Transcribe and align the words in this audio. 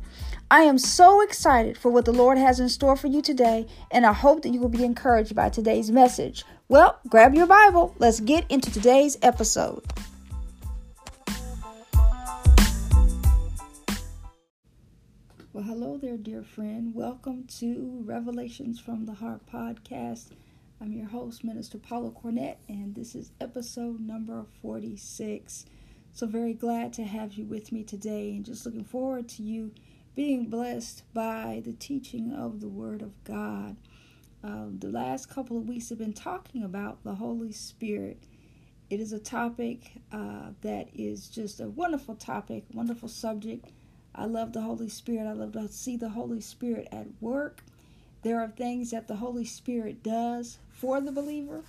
I 0.52 0.62
am 0.62 0.78
so 0.78 1.22
excited 1.22 1.80
for 1.80 1.90
what 1.90 2.06
the 2.06 2.14
Lord 2.14 2.38
has 2.38 2.60
in 2.60 2.70
store 2.70 2.96
for 2.96 3.08
you 3.08 3.24
today, 3.24 3.66
and 3.90 4.06
I 4.06 4.14
hope 4.14 4.44
that 4.44 4.50
you 4.50 4.60
will 4.60 4.70
be 4.70 4.84
encouraged 4.84 5.34
by 5.34 5.50
today's 5.50 5.90
message. 5.90 6.46
Well, 6.68 7.00
grab 7.10 7.34
your 7.34 7.48
Bible. 7.48 7.96
Let's 7.98 8.20
get 8.20 8.46
into 8.52 8.72
today's 8.72 9.18
episode. 9.24 9.84
Well, 15.54 15.64
hello 15.64 15.98
there, 15.98 16.18
dear 16.18 16.44
friend. 16.44 16.94
Welcome 16.94 17.46
to 17.60 18.04
Revelations 18.06 18.80
from 18.80 19.08
the 19.08 19.16
Heart 19.16 19.42
podcast. 19.52 20.28
I'm 20.82 20.94
your 20.94 21.10
host, 21.10 21.44
Minister 21.44 21.78
Paula 21.78 22.10
Cornett, 22.10 22.56
and 22.68 22.96
this 22.96 23.14
is 23.14 23.34
episode 23.40 24.00
number 24.00 24.48
46. 24.64 25.68
So, 26.12 26.26
very 26.26 26.56
glad 26.56 26.92
to 26.94 27.04
have 27.04 27.34
you 27.34 27.46
with 27.46 27.72
me 27.72 27.84
today, 27.84 28.32
and 28.32 28.44
just 28.44 28.66
looking 28.66 28.84
forward 28.84 29.30
to 29.30 29.44
you 29.44 29.74
being 30.16 30.50
blessed 30.50 31.04
by 31.14 31.62
the 31.64 31.74
teaching 31.74 32.34
of 32.34 32.62
the 32.62 32.68
Word 32.68 33.04
of 33.04 33.24
God. 33.24 33.78
Uh, 34.44 34.70
the 34.80 34.90
last 34.90 35.30
couple 35.30 35.56
of 35.56 35.70
weeks 35.70 35.90
have 35.90 36.00
been 36.00 36.14
talking 36.14 36.64
about 36.64 37.04
the 37.04 37.14
Holy 37.14 37.52
Spirit. 37.52 38.24
It 38.90 39.00
is 39.00 39.14
a 39.14 39.20
topic 39.20 40.02
uh, 40.12 40.54
that 40.62 40.90
is 40.96 41.28
just 41.28 41.60
a 41.60 41.70
wonderful 41.70 42.16
topic, 42.16 42.64
wonderful 42.74 43.08
subject. 43.08 43.72
I 44.16 44.26
love 44.26 44.52
the 44.52 44.62
Holy 44.62 44.90
Spirit. 44.90 45.28
I 45.28 45.34
love 45.34 45.52
to 45.52 45.68
see 45.68 45.96
the 45.96 46.10
Holy 46.10 46.42
Spirit 46.42 46.88
at 46.92 47.06
work. 47.20 47.62
There 48.24 48.40
are 48.40 48.50
things 48.50 48.92
that 48.92 49.08
the 49.08 49.16
Holy 49.16 49.46
Spirit 49.46 50.04
does 50.04 50.60
for 50.70 51.02
the 51.02 51.12
believer. 51.12 51.64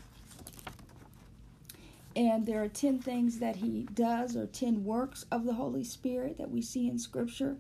And 2.14 2.45
there 2.45 2.62
are 2.62 2.69
10 2.69 2.98
things 2.98 3.39
that 3.39 3.56
he 3.56 3.89
does, 3.95 4.36
or 4.36 4.47
10 4.47 4.84
works 4.84 5.25
of 5.33 5.45
the 5.47 5.55
Holy 5.55 5.83
Spirit 5.84 6.36
that 6.36 6.50
we 6.50 6.61
see 6.61 6.89
in 6.89 6.98
Scripture 6.98 7.56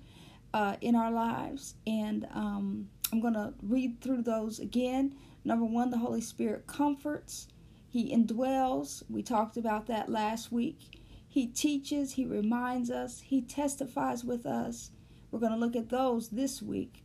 uh, 0.52 0.76
in 0.82 0.94
our 0.94 1.10
lives. 1.10 1.74
And 1.86 2.26
um, 2.34 2.90
I'm 3.10 3.20
going 3.20 3.34
to 3.34 3.54
read 3.62 4.00
through 4.02 4.22
those 4.22 4.58
again. 4.58 5.14
Number 5.44 5.64
one, 5.64 5.90
the 5.90 5.98
Holy 5.98 6.20
Spirit 6.20 6.66
comforts, 6.66 7.48
He 7.88 8.14
indwells. 8.14 9.02
We 9.08 9.22
talked 9.22 9.56
about 9.56 9.86
that 9.86 10.10
last 10.10 10.52
week. 10.52 11.00
He 11.26 11.46
teaches, 11.46 12.12
He 12.12 12.26
reminds 12.26 12.90
us, 12.90 13.20
He 13.20 13.40
testifies 13.40 14.22
with 14.22 14.44
us. 14.44 14.90
We're 15.30 15.40
going 15.40 15.52
to 15.52 15.58
look 15.58 15.74
at 15.74 15.88
those 15.88 16.28
this 16.28 16.60
week. 16.60 17.01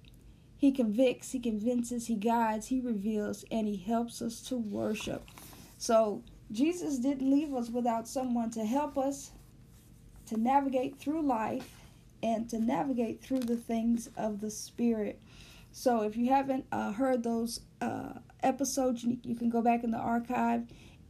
He 0.58 0.72
convicts, 0.72 1.32
he 1.32 1.40
convinces, 1.40 2.08
he 2.08 2.16
guides, 2.16 2.68
he 2.68 2.82
reveals, 2.82 3.46
and 3.52 3.68
he 3.68 3.78
helps 3.78 4.22
us 4.22 4.42
to 4.44 4.58
worship. 4.58 5.28
So, 5.78 6.24
Jesus 6.52 6.98
didn't 6.98 7.30
leave 7.30 7.54
us 7.54 7.70
without 7.70 8.08
someone 8.08 8.50
to 8.52 8.66
help 8.66 8.98
us 8.98 9.32
to 10.28 10.40
navigate 10.40 10.98
through 10.98 11.22
life 11.22 11.70
and 12.24 12.50
to 12.50 12.58
navigate 12.60 13.22
through 13.22 13.42
the 13.42 13.58
things 13.58 14.10
of 14.18 14.42
the 14.42 14.50
Spirit. 14.50 15.22
So, 15.72 16.02
if 16.02 16.18
you 16.18 16.30
haven't 16.30 16.66
uh, 16.72 16.92
heard 16.94 17.24
those 17.24 17.62
uh, 17.82 18.14
episodes, 18.42 19.04
you, 19.04 19.36
can 19.36 19.50
go 19.50 19.62
back 19.62 19.84
in 19.84 19.92
the 19.92 19.98
archive 19.98 20.64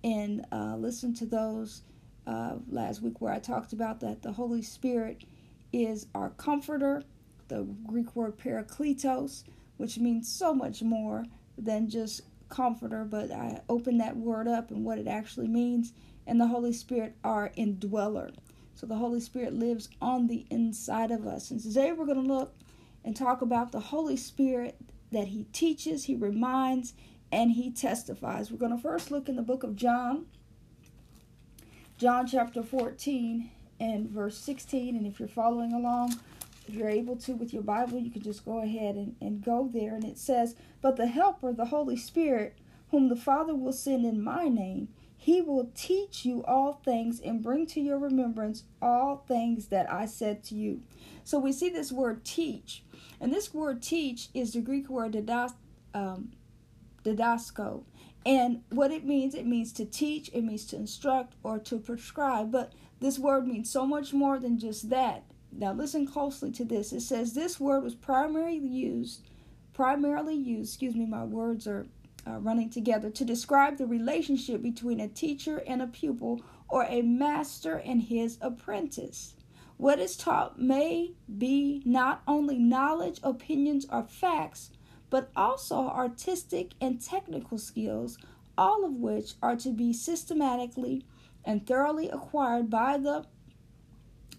and 0.04 0.46
uh, 0.52 0.76
listen 0.76 1.14
to 1.16 1.26
those 1.26 1.84
uh, 2.26 2.56
last 2.70 3.02
week 3.02 3.22
where 3.22 3.32
I 3.32 3.40
talked 3.40 3.72
about 3.72 4.02
that 4.02 4.22
the 4.24 4.34
Holy 4.34 4.62
Spirit 4.62 5.24
is 5.72 6.08
our 6.14 6.32
comforter 6.32 7.04
the 7.48 7.64
Greek 7.86 8.16
word 8.16 8.38
parakletos, 8.38 9.44
which 9.78 9.98
means 9.98 10.32
so 10.32 10.54
much 10.54 10.82
more 10.82 11.26
than 11.58 11.90
just 11.90 12.22
comforter, 12.50 13.04
but 13.04 13.32
I 13.32 13.62
opened 13.70 14.00
that 14.02 14.18
word 14.18 14.48
up 14.48 14.72
and 14.72 14.84
what 14.84 15.00
it 15.00 15.08
actually 15.08 15.48
means. 15.48 15.94
And 16.26 16.40
the 16.40 16.48
Holy 16.48 16.74
Spirit, 16.74 17.16
our 17.24 17.52
indweller. 17.56 18.32
So 18.76 18.86
the 18.86 18.96
Holy 18.96 19.20
Spirit 19.20 19.54
lives 19.54 19.90
on 20.02 20.28
the 20.28 20.46
inside 20.50 21.12
of 21.12 21.26
us. 21.26 21.52
And 21.52 21.60
today 21.60 21.92
we're 21.92 22.06
going 22.06 22.22
to 22.22 22.34
look 22.34 22.54
and 23.04 23.16
talk 23.16 23.42
about 23.42 23.72
the 23.72 23.80
Holy 23.80 24.18
Spirit 24.18 24.78
that 25.12 25.30
He 25.30 25.46
teaches, 25.46 26.04
He 26.04 26.16
reminds, 26.16 26.94
and 27.32 27.52
He 27.52 27.72
testifies. 27.72 28.52
We're 28.52 28.58
going 28.58 28.76
to 28.76 28.82
first 28.82 29.10
look 29.10 29.30
in 29.30 29.36
the 29.36 29.42
book 29.42 29.64
of 29.64 29.76
John, 29.76 30.26
John 31.98 32.28
chapter 32.28 32.62
14 32.62 33.50
and 33.80 34.10
verse 34.10 34.38
16. 34.38 34.96
And 34.96 35.08
if 35.08 35.20
you're 35.20 35.28
following 35.28 35.74
along, 35.74 36.20
if 36.68 36.76
you're 36.76 36.90
able 36.90 37.16
to 37.16 37.34
with 37.34 37.54
your 37.54 37.64
Bible, 37.64 37.98
you 38.00 38.12
can 38.12 38.22
just 38.22 38.46
go 38.46 38.62
ahead 38.62 38.96
and, 38.96 39.16
and 39.22 39.44
go 39.44 39.70
there. 39.72 39.96
And 39.96 40.04
it 40.04 40.18
says, 40.18 40.56
But 40.82 40.98
the 40.98 41.08
Helper, 41.08 41.54
the 41.54 41.66
Holy 41.66 41.96
Spirit, 41.96 42.58
whom 42.92 43.10
the 43.10 43.16
Father 43.16 43.56
will 43.56 43.74
send 43.74 44.06
in 44.06 44.22
my 44.22 44.48
name, 44.48 44.90
he 45.16 45.42
will 45.42 45.72
teach 45.74 46.26
you 46.26 46.44
all 46.46 46.74
things 46.74 47.20
and 47.20 47.42
bring 47.42 47.66
to 47.68 47.82
your 47.82 47.98
remembrance 47.98 48.64
all 48.82 49.24
things 49.28 49.68
that 49.68 49.92
I 49.92 50.06
said 50.06 50.44
to 50.46 50.56
you. 50.56 50.84
So 51.24 51.40
we 51.40 51.52
see 51.52 51.70
this 51.70 51.92
word 51.92 52.24
teach. 52.24 52.84
And 53.20 53.34
this 53.34 53.54
word 53.54 53.82
teach 53.82 54.30
is 54.34 54.54
the 54.54 54.62
Greek 54.62 54.90
word 54.90 55.14
didas, 55.14 55.54
um, 55.94 56.32
didasco. 57.04 57.84
And 58.26 58.62
what 58.70 58.92
it 58.92 59.06
means, 59.06 59.36
it 59.36 59.46
means 59.46 59.72
to 59.74 59.86
teach, 59.86 60.30
it 60.34 60.44
means 60.44 60.66
to 60.68 60.76
instruct 60.76 61.34
or 61.44 61.60
to 61.60 61.80
prescribe. 61.80 62.52
But 62.52 62.74
this 63.00 63.18
word 63.18 63.48
means 63.48 63.70
so 63.70 63.86
much 63.86 64.14
more 64.14 64.38
than 64.38 64.60
just 64.60 64.90
that. 64.90 65.24
Now 65.58 65.74
listen 65.74 66.06
closely 66.06 66.52
to 66.52 66.64
this. 66.64 66.94
It 66.94 67.02
says 67.02 67.34
this 67.34 67.60
word 67.60 67.84
was 67.84 67.96
primarily 67.96 68.60
used, 68.60 69.28
primarily 69.74 70.36
used, 70.36 70.70
excuse 70.70 70.96
me, 70.96 71.08
my 71.08 71.24
words 71.24 71.66
are 71.66 71.88
uh, 72.28 72.38
running 72.40 72.70
together, 72.70 73.10
to 73.10 73.26
describe 73.26 73.78
the 73.78 73.88
relationship 73.88 74.62
between 74.62 75.00
a 75.00 75.08
teacher 75.08 75.64
and 75.66 75.82
a 75.82 75.88
pupil 75.88 76.44
or 76.70 76.86
a 76.88 77.02
master 77.02 77.78
and 77.78 78.04
his 78.04 78.38
apprentice. 78.40 79.34
What 79.78 80.00
is 80.00 80.16
taught 80.16 80.60
may 80.60 81.14
be 81.38 81.82
not 81.86 82.22
only 82.28 82.60
knowledge, 82.60 83.20
opinions, 83.24 83.88
or 83.90 84.04
facts, 84.04 84.70
but 85.10 85.32
also 85.36 85.88
artistic 85.88 86.74
and 86.80 87.02
technical 87.02 87.58
skills, 87.58 88.20
all 88.58 88.86
of 88.86 88.94
which 88.94 89.34
are 89.42 89.56
to 89.56 89.72
be 89.72 89.92
systematically 89.92 91.04
and 91.44 91.66
thoroughly 91.66 92.10
acquired 92.10 92.70
by 92.70 92.98
the 92.98 93.26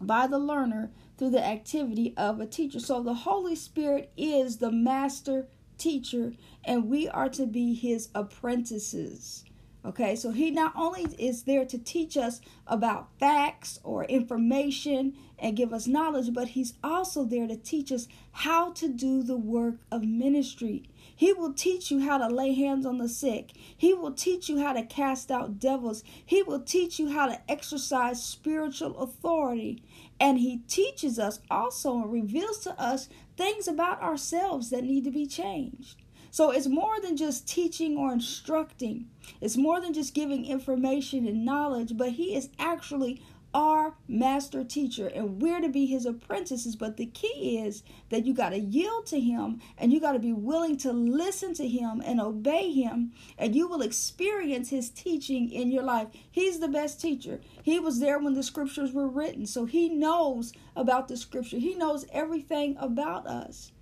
by 0.00 0.28
the 0.28 0.38
learner 0.38 0.92
through 1.18 1.30
the 1.30 1.44
activity 1.44 2.14
of 2.16 2.40
a 2.40 2.46
teacher. 2.46 2.80
So 2.80 3.02
the 3.02 3.12
Holy 3.12 3.56
Spirit 3.56 4.12
is 4.16 4.58
the 4.58 4.70
master 4.70 5.48
teacher, 5.76 6.32
and 6.64 6.88
we 6.88 7.08
are 7.08 7.28
to 7.30 7.46
be 7.46 7.74
his 7.74 8.08
apprentices. 8.14 9.44
Okay, 9.88 10.16
so 10.16 10.32
he 10.32 10.50
not 10.50 10.75
only 10.76 11.04
is 11.19 11.44
there 11.44 11.65
to 11.65 11.78
teach 11.78 12.19
us 12.19 12.43
about 12.66 13.09
facts 13.19 13.81
or 13.82 14.04
information 14.04 15.15
and 15.38 15.56
give 15.56 15.72
us 15.72 15.87
knowledge, 15.87 16.34
but 16.34 16.49
he's 16.49 16.75
also 16.84 17.25
there 17.25 17.47
to 17.47 17.56
teach 17.56 17.91
us 17.91 18.06
how 18.32 18.71
to 18.72 18.88
do 18.88 19.22
the 19.22 19.38
work 19.38 19.77
of 19.91 20.04
ministry. 20.04 20.82
He 21.16 21.32
will 21.32 21.54
teach 21.54 21.91
you 21.91 22.00
how 22.00 22.19
to 22.19 22.28
lay 22.28 22.53
hands 22.53 22.84
on 22.84 22.98
the 22.98 23.09
sick. 23.09 23.53
He 23.75 23.94
will 23.94 24.12
teach 24.12 24.50
you 24.50 24.59
how 24.59 24.75
to 24.75 24.82
cast 24.82 25.31
out 25.31 25.59
devils. 25.59 26.04
He 26.22 26.43
will 26.43 26.60
teach 26.60 26.98
you 26.98 27.09
how 27.09 27.27
to 27.27 27.41
exercise 27.51 28.22
spiritual 28.22 28.95
authority. 28.98 29.83
And 30.21 30.39
he 30.39 30.59
teaches 30.68 31.18
us 31.18 31.41
also 31.51 32.03
and 32.03 32.12
reveals 32.12 32.59
to 32.65 32.78
us 32.78 33.09
things 33.39 33.66
about 33.66 34.03
ourselves 34.03 34.68
that 34.68 34.84
need 34.84 35.04
to 35.04 35.10
be 35.10 35.27
changed. 35.27 35.97
So 36.38 36.52
it's 36.52 36.68
more 36.68 37.00
than 37.00 37.16
just 37.16 37.48
teaching 37.48 37.96
or 37.96 38.12
instructing. 38.12 39.10
It's 39.40 39.56
more 39.56 39.80
than 39.80 39.92
just 39.92 40.14
giving 40.14 40.44
information 40.44 41.26
and 41.26 41.44
knowledge, 41.44 41.96
but 41.96 42.10
he 42.10 42.36
is 42.36 42.50
actually 42.60 43.20
our 43.52 43.96
master 44.06 44.62
teacher 44.62 45.08
and 45.08 45.42
we're 45.42 45.60
to 45.60 45.68
be 45.68 45.86
his 45.86 46.06
apprentices. 46.06 46.76
But 46.76 46.96
the 46.96 47.06
key 47.06 47.58
is 47.58 47.82
that 48.10 48.24
you 48.24 48.34
got 48.34 48.50
to 48.50 48.60
yield 48.60 49.06
to 49.06 49.18
him 49.18 49.60
and 49.78 49.92
you 49.92 49.98
got 49.98 50.12
to 50.12 50.20
be 50.20 50.32
willing 50.32 50.76
to 50.76 50.92
listen 50.92 51.54
to 51.54 51.66
him 51.66 52.00
and 52.06 52.20
obey 52.20 52.70
him 52.70 53.10
and 53.36 53.56
you 53.56 53.66
will 53.66 53.82
experience 53.82 54.70
his 54.70 54.90
teaching 54.90 55.50
in 55.50 55.72
your 55.72 55.82
life. 55.82 56.06
He's 56.30 56.60
the 56.60 56.68
best 56.68 57.00
teacher. 57.00 57.40
He 57.64 57.80
was 57.80 57.98
there 57.98 58.20
when 58.20 58.34
the 58.34 58.44
scriptures 58.44 58.92
were 58.92 59.08
written 59.08 59.44
so 59.44 59.64
he 59.64 59.88
knows 59.88 60.52
about 60.76 61.08
the 61.08 61.16
scripture. 61.16 61.58
He 61.58 61.74
knows 61.74 62.06
everything 62.12 62.76
about 62.78 63.26
us 63.26 63.72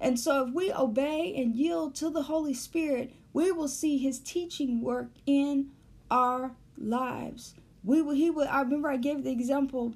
and 0.00 0.18
so 0.18 0.46
if 0.46 0.54
we 0.54 0.72
obey 0.72 1.34
and 1.36 1.54
yield 1.54 1.94
to 1.94 2.10
the 2.10 2.22
holy 2.22 2.54
spirit 2.54 3.12
we 3.32 3.50
will 3.50 3.68
see 3.68 3.98
his 3.98 4.18
teaching 4.18 4.80
work 4.80 5.08
in 5.26 5.68
our 6.10 6.52
lives 6.78 7.54
we 7.84 8.02
will, 8.02 8.14
he 8.14 8.30
would, 8.30 8.48
I 8.48 8.62
remember 8.62 8.90
I 8.90 8.96
gave 8.96 9.22
the 9.22 9.30
example 9.30 9.94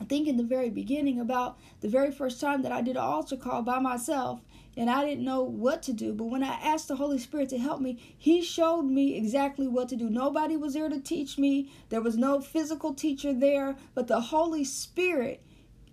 I 0.00 0.04
think 0.04 0.28
in 0.28 0.36
the 0.36 0.42
very 0.42 0.70
beginning 0.70 1.20
about 1.20 1.58
the 1.80 1.88
very 1.88 2.10
first 2.10 2.40
time 2.40 2.62
that 2.62 2.72
I 2.72 2.82
did 2.82 2.96
an 2.96 3.02
altar 3.02 3.36
call 3.36 3.62
by 3.62 3.78
myself 3.78 4.40
and 4.76 4.90
I 4.90 5.04
didn't 5.04 5.24
know 5.24 5.42
what 5.42 5.82
to 5.84 5.92
do. 5.94 6.12
But 6.12 6.26
when 6.26 6.42
I 6.42 6.52
asked 6.60 6.88
the 6.88 6.96
Holy 6.96 7.18
Spirit 7.18 7.48
to 7.50 7.58
help 7.58 7.80
me, 7.80 7.98
He 8.16 8.42
showed 8.42 8.82
me 8.82 9.16
exactly 9.16 9.66
what 9.66 9.88
to 9.88 9.96
do. 9.96 10.10
Nobody 10.10 10.56
was 10.56 10.74
there 10.74 10.90
to 10.90 11.00
teach 11.00 11.38
me, 11.38 11.70
there 11.88 12.02
was 12.02 12.16
no 12.16 12.40
physical 12.40 12.92
teacher 12.92 13.32
there, 13.32 13.76
but 13.94 14.06
the 14.06 14.20
Holy 14.20 14.64
Spirit 14.64 15.42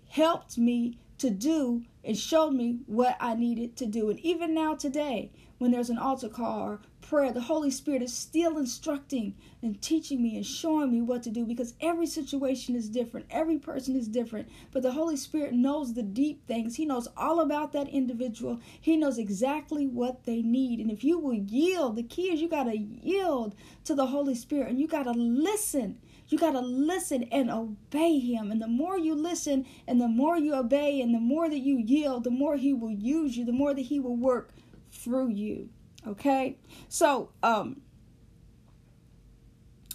helped 0.10 0.58
me 0.58 0.98
to 1.20 1.30
do 1.30 1.86
and 2.04 2.18
showed 2.18 2.52
me 2.52 2.80
what 2.86 3.16
I 3.20 3.36
needed 3.36 3.76
to 3.78 3.86
do. 3.86 4.10
And 4.10 4.20
even 4.20 4.54
now, 4.54 4.76
today, 4.76 5.32
when 5.58 5.72
there's 5.72 5.90
an 5.90 5.98
altar 5.98 6.28
call 6.28 6.60
or 6.60 6.82
prayer, 7.02 7.32
the 7.32 7.42
Holy 7.42 7.72
Spirit 7.72 8.02
is 8.02 8.14
still 8.14 8.58
instructing 8.58 9.36
and 9.62 9.82
teaching 9.82 10.22
me 10.22 10.36
and 10.36 10.46
showing 10.46 10.92
me 10.92 11.02
what 11.02 11.24
to 11.24 11.30
do 11.30 11.46
because 11.46 11.74
every 11.80 12.06
situation 12.06 12.76
is 12.76 12.90
different, 12.90 13.28
every 13.30 13.58
person 13.58 13.96
is 13.96 14.08
different. 14.08 14.50
But 14.72 14.84
the 14.84 14.92
Holy 14.92 15.16
Spirit 15.16 15.54
knows 15.54 15.94
the 15.94 16.04
deep 16.04 16.46
things, 16.48 16.76
He 16.76 16.86
knows 16.86 17.08
all 17.16 17.40
about 17.40 17.72
that 17.74 17.88
individual, 17.88 18.60
He 18.82 18.98
knows 18.98 19.18
exactly 19.18 19.88
what 19.88 20.26
they 20.26 20.42
need. 20.42 20.80
And 20.80 20.92
if 20.92 21.04
you 21.04 21.20
will 21.20 21.34
yield, 21.34 21.96
the 21.96 22.04
key 22.04 22.34
is 22.34 22.42
you 22.42 22.50
got 22.50 22.64
to 22.64 22.78
yield 22.78 23.56
to 23.86 23.96
the 23.96 24.08
Holy 24.08 24.36
Spirit 24.36 24.70
and 24.70 24.80
you 24.80 24.88
got 24.88 25.04
to 25.04 25.12
listen 25.12 26.00
you 26.34 26.40
got 26.40 26.54
to 26.54 26.62
listen 26.62 27.26
and 27.32 27.52
obey 27.52 28.18
him. 28.18 28.52
And 28.52 28.60
the 28.60 28.68
more 28.68 28.98
you 28.98 29.14
listen 29.14 29.68
and 29.88 30.02
the 30.02 30.08
more 30.08 30.36
you 30.36 30.56
obey 30.56 31.00
and 31.00 31.14
the 31.14 31.20
more 31.20 31.48
that 31.48 31.60
you 31.60 31.78
yield, 31.78 32.24
the 32.24 32.32
more 32.32 32.58
he 32.58 32.74
will 32.74 32.92
use 32.92 33.38
you, 33.38 33.46
the 33.46 33.52
more 33.52 33.76
that 33.76 33.82
he 33.82 34.00
will 34.00 34.16
work 34.16 34.50
through 34.92 35.30
you. 35.30 35.70
Okay? 36.08 36.58
So, 36.90 37.30
um, 37.44 37.82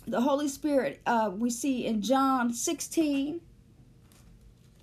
the 0.07 0.21
Holy 0.21 0.47
Spirit, 0.47 1.01
uh, 1.07 1.33
we 1.35 1.51
see 1.51 1.85
in 1.85 2.03
John 2.03 2.55
16, 2.55 3.41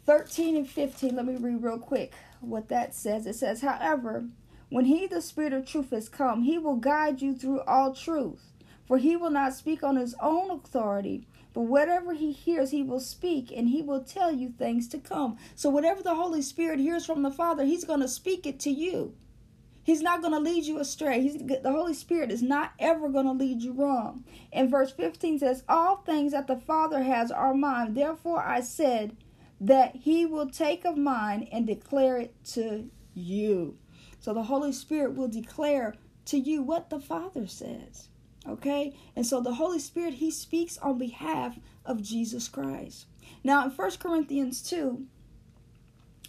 13 0.06 0.58
and 0.58 0.70
15. 0.70 1.16
Let 1.16 1.26
me 1.26 1.38
read 1.38 1.64
real 1.64 1.80
quick 1.80 2.14
what 2.42 2.68
that 2.68 2.94
says. 2.94 3.26
It 3.26 3.36
says, 3.36 3.62
However, 3.62 4.26
when 4.68 4.84
he, 4.84 5.08
the 5.08 5.22
Spirit 5.22 5.54
of 5.54 5.66
truth, 5.66 5.92
has 5.92 6.10
come, 6.10 6.44
he 6.44 6.58
will 6.58 6.76
guide 6.76 7.22
you 7.22 7.34
through 7.34 7.62
all 7.62 7.96
truth. 7.96 8.52
For 8.86 8.98
he 8.98 9.16
will 9.16 9.32
not 9.32 9.54
speak 9.54 9.84
on 9.84 9.96
his 9.96 10.16
own 10.22 10.52
authority, 10.52 11.26
but 11.56 11.62
whatever 11.62 12.14
he 12.14 12.34
hears, 12.34 12.72
he 12.72 12.84
will 12.84 13.00
speak 13.00 13.50
and 13.50 13.70
he 13.70 13.82
will 13.82 14.04
tell 14.04 14.30
you 14.30 14.50
things 14.50 14.90
to 14.90 14.98
come. 14.98 15.38
So, 15.56 15.70
whatever 15.70 16.04
the 16.04 16.16
Holy 16.16 16.42
Spirit 16.42 16.82
hears 16.82 17.06
from 17.06 17.24
the 17.24 17.32
Father, 17.32 17.64
he's 17.64 17.86
going 17.86 18.02
to 18.02 18.10
speak 18.10 18.46
it 18.46 18.60
to 18.60 18.70
you. 18.70 19.16
He's 19.82 20.02
not 20.02 20.20
going 20.20 20.34
to 20.34 20.40
lead 20.40 20.66
you 20.66 20.80
astray. 20.80 21.22
He's, 21.22 21.38
the 21.38 21.72
Holy 21.72 21.94
Spirit 21.94 22.30
is 22.30 22.42
not 22.42 22.74
ever 22.78 23.08
going 23.08 23.28
to 23.28 23.32
lead 23.32 23.62
you 23.62 23.72
wrong. 23.72 24.26
And 24.52 24.70
verse 24.70 24.92
15 24.92 25.40
says, 25.40 25.64
All 25.70 25.98
things 25.98 26.34
that 26.34 26.48
the 26.48 26.58
Father 26.58 27.04
has 27.04 27.32
are 27.32 27.54
mine. 27.54 27.94
Therefore, 27.94 28.44
I 28.44 28.60
said 28.60 29.16
that 29.62 29.96
he 29.96 30.26
will 30.26 30.50
take 30.50 30.84
of 30.84 30.98
mine 30.98 31.48
and 31.54 31.66
declare 31.66 32.18
it 32.18 32.36
to 32.48 32.90
you. 33.14 33.78
So, 34.20 34.34
the 34.34 34.44
Holy 34.44 34.74
Spirit 34.74 35.16
will 35.16 35.30
declare 35.30 35.96
to 36.26 36.38
you 36.38 36.62
what 36.62 36.90
the 36.90 37.00
Father 37.00 37.48
says. 37.48 38.10
Okay? 38.48 38.96
And 39.16 39.26
so 39.26 39.42
the 39.42 39.56
Holy 39.56 39.80
Spirit, 39.80 40.16
he 40.16 40.32
speaks 40.32 40.78
on 40.78 40.98
behalf 40.98 41.58
of 41.86 42.02
Jesus 42.02 42.48
Christ. 42.48 43.06
Now 43.44 43.66
in 43.66 43.72
1 43.72 43.92
Corinthians 44.00 44.62
2, 44.62 45.06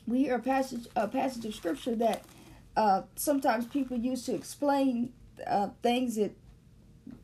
we 0.06 0.18
hear 0.18 0.36
a 0.36 0.40
passage 0.40 0.86
a 0.94 1.08
passage 1.08 1.44
of 1.44 1.54
scripture 1.54 1.96
that 1.96 2.22
uh, 2.76 3.02
sometimes 3.16 3.66
people 3.66 3.96
use 3.96 4.24
to 4.26 4.34
explain 4.34 5.12
uh, 5.46 5.68
things 5.82 6.16
that 6.16 6.32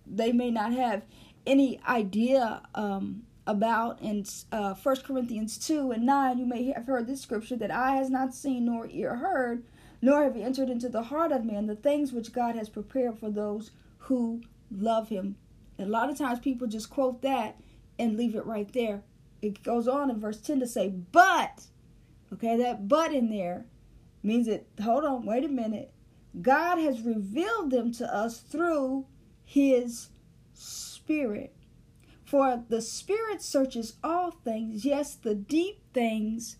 they 0.06 0.32
may 0.32 0.50
not 0.50 0.72
have 0.72 1.02
any 1.46 1.80
idea 1.88 2.62
um, 2.74 3.22
about. 3.46 4.00
In 4.00 4.24
uh, 4.50 4.74
1 4.74 4.96
Corinthians 5.02 5.58
2 5.58 5.92
and 5.92 6.06
9, 6.06 6.38
you 6.38 6.46
may 6.46 6.72
have 6.72 6.86
heard 6.86 7.06
this 7.06 7.20
scripture 7.20 7.56
that 7.56 7.70
eye 7.70 7.96
has 7.96 8.10
not 8.10 8.34
seen 8.34 8.66
nor 8.66 8.86
ear 8.90 9.16
heard, 9.16 9.64
nor 10.00 10.22
have 10.24 10.36
entered 10.36 10.68
into 10.68 10.88
the 10.88 11.04
heart 11.04 11.32
of 11.32 11.44
man 11.44 11.66
the 11.66 11.76
things 11.76 12.12
which 12.12 12.32
God 12.32 12.56
has 12.56 12.68
prepared 12.68 13.18
for 13.18 13.30
those 13.30 13.70
who 13.98 14.42
love 14.78 15.08
him. 15.08 15.36
And 15.78 15.88
a 15.88 15.90
lot 15.90 16.10
of 16.10 16.18
times 16.18 16.38
people 16.38 16.66
just 16.66 16.90
quote 16.90 17.22
that 17.22 17.60
and 17.98 18.16
leave 18.16 18.34
it 18.34 18.46
right 18.46 18.70
there. 18.72 19.02
It 19.40 19.62
goes 19.62 19.88
on 19.88 20.10
in 20.10 20.20
verse 20.20 20.40
10 20.40 20.60
to 20.60 20.66
say, 20.66 20.88
but, 20.88 21.66
okay, 22.32 22.56
that 22.58 22.88
but 22.88 23.12
in 23.12 23.30
there 23.30 23.66
means 24.22 24.46
that, 24.46 24.66
hold 24.82 25.04
on, 25.04 25.26
wait 25.26 25.44
a 25.44 25.48
minute. 25.48 25.92
God 26.40 26.78
has 26.78 27.02
revealed 27.02 27.70
them 27.70 27.92
to 27.94 28.14
us 28.14 28.40
through 28.40 29.06
his 29.44 30.10
spirit. 30.54 31.54
For 32.24 32.62
the 32.68 32.80
spirit 32.80 33.42
searches 33.42 33.96
all 34.02 34.30
things, 34.30 34.84
yes, 34.84 35.14
the 35.14 35.34
deep 35.34 35.82
things 35.92 36.56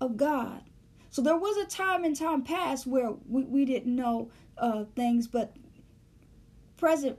of 0.00 0.16
God. 0.16 0.62
So 1.10 1.22
there 1.22 1.38
was 1.38 1.56
a 1.56 1.64
time 1.64 2.04
in 2.04 2.14
time 2.14 2.42
past 2.42 2.86
where 2.86 3.12
we, 3.26 3.44
we 3.44 3.64
didn't 3.64 3.96
know 3.96 4.30
uh, 4.58 4.84
things, 4.94 5.26
but 5.26 5.56
present 6.76 7.18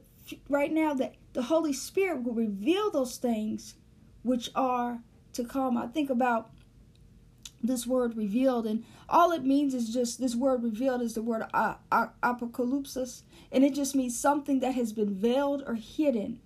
right 0.49 0.71
now 0.71 0.93
that 0.93 1.15
the 1.33 1.43
Holy 1.43 1.73
Spirit 1.73 2.23
will 2.23 2.33
reveal 2.33 2.89
those 2.91 3.17
things 3.17 3.75
which 4.23 4.49
are 4.55 4.99
to 5.33 5.43
come. 5.43 5.77
I 5.77 5.87
think 5.87 6.09
about 6.09 6.51
this 7.63 7.87
word 7.87 8.15
revealed, 8.15 8.67
and 8.67 8.83
all 9.09 9.31
it 9.31 9.43
means 9.43 9.73
is 9.73 9.93
just 9.93 10.19
this 10.19 10.35
word 10.35 10.63
revealed 10.63 11.01
is 11.01 11.13
the 11.15 11.21
word 11.21 11.43
apocalypsis, 11.51 13.23
and 13.51 13.63
it 13.63 13.73
just 13.73 13.95
means 13.95 14.17
something 14.17 14.59
that 14.59 14.75
has 14.75 14.93
been 14.93 15.15
veiled 15.15 15.63
or 15.65 15.75
hidden. 15.75 16.39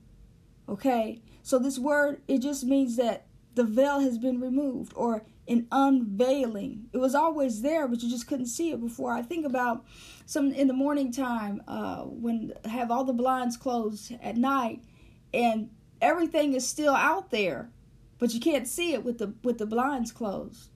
Okay, 0.69 1.21
so 1.43 1.59
this 1.59 1.77
word 1.77 2.21
it 2.27 2.39
just 2.39 2.63
means 2.63 2.95
that 2.95 3.25
the 3.55 3.63
veil 3.63 3.99
has 3.99 4.17
been 4.17 4.39
removed 4.39 4.93
or 4.95 5.23
an 5.47 5.67
unveiling. 5.71 6.87
It 6.93 6.97
was 6.97 7.15
always 7.15 7.61
there, 7.61 7.87
but 7.87 8.01
you 8.01 8.09
just 8.09 8.27
couldn't 8.27 8.45
see 8.45 8.71
it 8.71 8.79
before. 8.79 9.13
I 9.13 9.21
think 9.21 9.45
about 9.45 9.85
some 10.25 10.51
in 10.53 10.67
the 10.67 10.73
morning 10.73 11.11
time 11.11 11.61
uh, 11.67 12.03
when 12.03 12.53
have 12.65 12.91
all 12.91 13.03
the 13.03 13.13
blinds 13.13 13.57
closed 13.57 14.13
at 14.21 14.37
night, 14.37 14.81
and 15.33 15.69
everything 16.01 16.53
is 16.53 16.67
still 16.67 16.93
out 16.93 17.31
there, 17.31 17.69
but 18.17 18.33
you 18.33 18.39
can't 18.39 18.67
see 18.67 18.93
it 18.93 19.03
with 19.03 19.17
the 19.17 19.33
with 19.43 19.57
the 19.57 19.65
blinds 19.65 20.11
closed, 20.11 20.69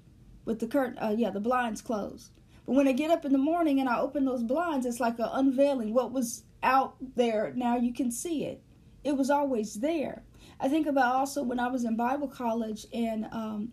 with 0.44 0.60
the 0.60 0.68
curtain. 0.68 0.98
Uh, 0.98 1.16
yeah, 1.18 1.30
the 1.30 1.40
blinds 1.40 1.82
closed. 1.82 2.32
But 2.66 2.74
when 2.74 2.88
I 2.88 2.94
get 2.94 3.12
up 3.12 3.26
in 3.26 3.32
the 3.32 3.38
morning 3.38 3.80
and 3.80 3.88
I 3.88 4.00
open 4.00 4.26
those 4.26 4.44
blinds, 4.44 4.86
it's 4.86 5.00
like 5.00 5.20
an 5.20 5.30
unveiling. 5.32 5.94
What 5.94 6.12
was 6.12 6.44
out 6.64 6.96
there 7.16 7.54
now 7.56 7.78
you 7.78 7.94
can 7.94 8.12
see 8.12 8.44
it. 8.44 8.62
It 9.04 9.16
was 9.16 9.30
always 9.30 9.76
there. 9.76 10.24
I 10.60 10.70
think 10.70 10.88
about 10.88 11.16
also 11.16 11.44
when 11.44 11.60
I 11.60 11.68
was 11.68 11.84
in 11.84 11.96
Bible 11.96 12.28
college 12.28 12.86
and 12.94 13.26
um, 13.32 13.72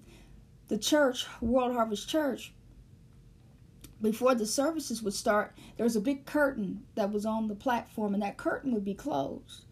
the 0.68 0.78
church, 0.78 1.26
World 1.40 1.74
Harvest 1.74 2.08
Church, 2.08 2.52
before 4.00 4.34
the 4.34 4.46
services 4.46 5.02
would 5.02 5.14
start, 5.14 5.56
there 5.76 5.84
was 5.84 5.94
a 5.94 6.00
big 6.00 6.26
curtain 6.26 6.82
that 6.96 7.12
was 7.12 7.24
on 7.24 7.46
the 7.46 7.54
platform, 7.54 8.14
and 8.14 8.22
that 8.22 8.36
curtain 8.36 8.72
would 8.72 8.84
be 8.84 8.94
closed. 8.94 9.64